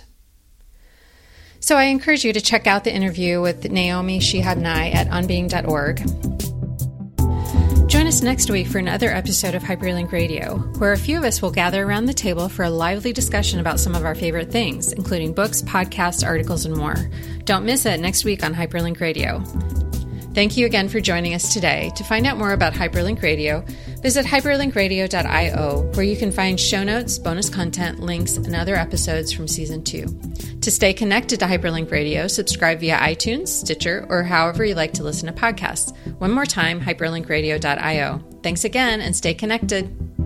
So 1.59 1.75
I 1.75 1.85
encourage 1.85 2.25
you 2.25 2.33
to 2.33 2.41
check 2.41 2.65
out 2.65 2.83
the 2.83 2.93
interview 2.93 3.39
with 3.41 3.69
Naomi 3.69 4.19
Shihab 4.19 4.57
Nye 4.57 4.89
at 4.89 5.07
onbeing.org. 5.09 5.97
Join 7.87 8.05
us 8.07 8.21
next 8.21 8.49
week 8.49 8.67
for 8.67 8.79
another 8.79 9.09
episode 9.09 9.55
of 9.55 9.63
Hyperlink 9.63 10.11
Radio, 10.11 10.57
where 10.77 10.91
a 10.91 10.97
few 10.97 11.17
of 11.17 11.23
us 11.23 11.41
will 11.41 11.51
gather 11.51 11.83
around 11.83 12.05
the 12.05 12.13
table 12.13 12.49
for 12.49 12.63
a 12.63 12.69
lively 12.69 13.13
discussion 13.13 13.59
about 13.59 13.79
some 13.79 13.95
of 13.95 14.05
our 14.05 14.15
favorite 14.15 14.51
things, 14.51 14.91
including 14.91 15.33
books, 15.33 15.61
podcasts, 15.61 16.25
articles, 16.25 16.65
and 16.65 16.75
more. 16.75 16.95
Don't 17.45 17.65
miss 17.65 17.85
it 17.85 17.99
next 17.99 18.25
week 18.25 18.43
on 18.43 18.53
Hyperlink 18.53 18.99
Radio. 18.99 19.41
Thank 20.37 20.55
you 20.55 20.67
again 20.67 20.87
for 20.87 20.99
joining 20.99 21.33
us 21.33 21.51
today. 21.51 21.91
To 21.95 22.03
find 22.03 22.27
out 22.27 22.37
more 22.37 22.51
about 22.51 22.73
Hyperlink 22.73 23.23
Radio, 23.23 23.65
visit 24.03 24.23
hyperlinkradio.io, 24.23 25.91
where 25.95 26.05
you 26.05 26.15
can 26.15 26.31
find 26.31 26.59
show 26.59 26.83
notes, 26.83 27.17
bonus 27.17 27.49
content, 27.49 28.01
links, 28.01 28.37
and 28.37 28.55
other 28.55 28.75
episodes 28.75 29.33
from 29.33 29.47
season 29.47 29.83
two. 29.83 30.05
To 30.61 30.69
stay 30.69 30.93
connected 30.93 31.39
to 31.39 31.47
Hyperlink 31.47 31.89
Radio, 31.89 32.27
subscribe 32.27 32.81
via 32.81 32.99
iTunes, 32.99 33.47
Stitcher, 33.47 34.05
or 34.09 34.21
however 34.21 34.63
you 34.63 34.75
like 34.75 34.93
to 34.93 35.03
listen 35.03 35.25
to 35.25 35.33
podcasts. 35.33 35.91
One 36.19 36.33
more 36.33 36.45
time, 36.45 36.81
hyperlinkradio.io. 36.81 38.39
Thanks 38.43 38.63
again 38.63 39.01
and 39.01 39.15
stay 39.15 39.33
connected. 39.33 40.16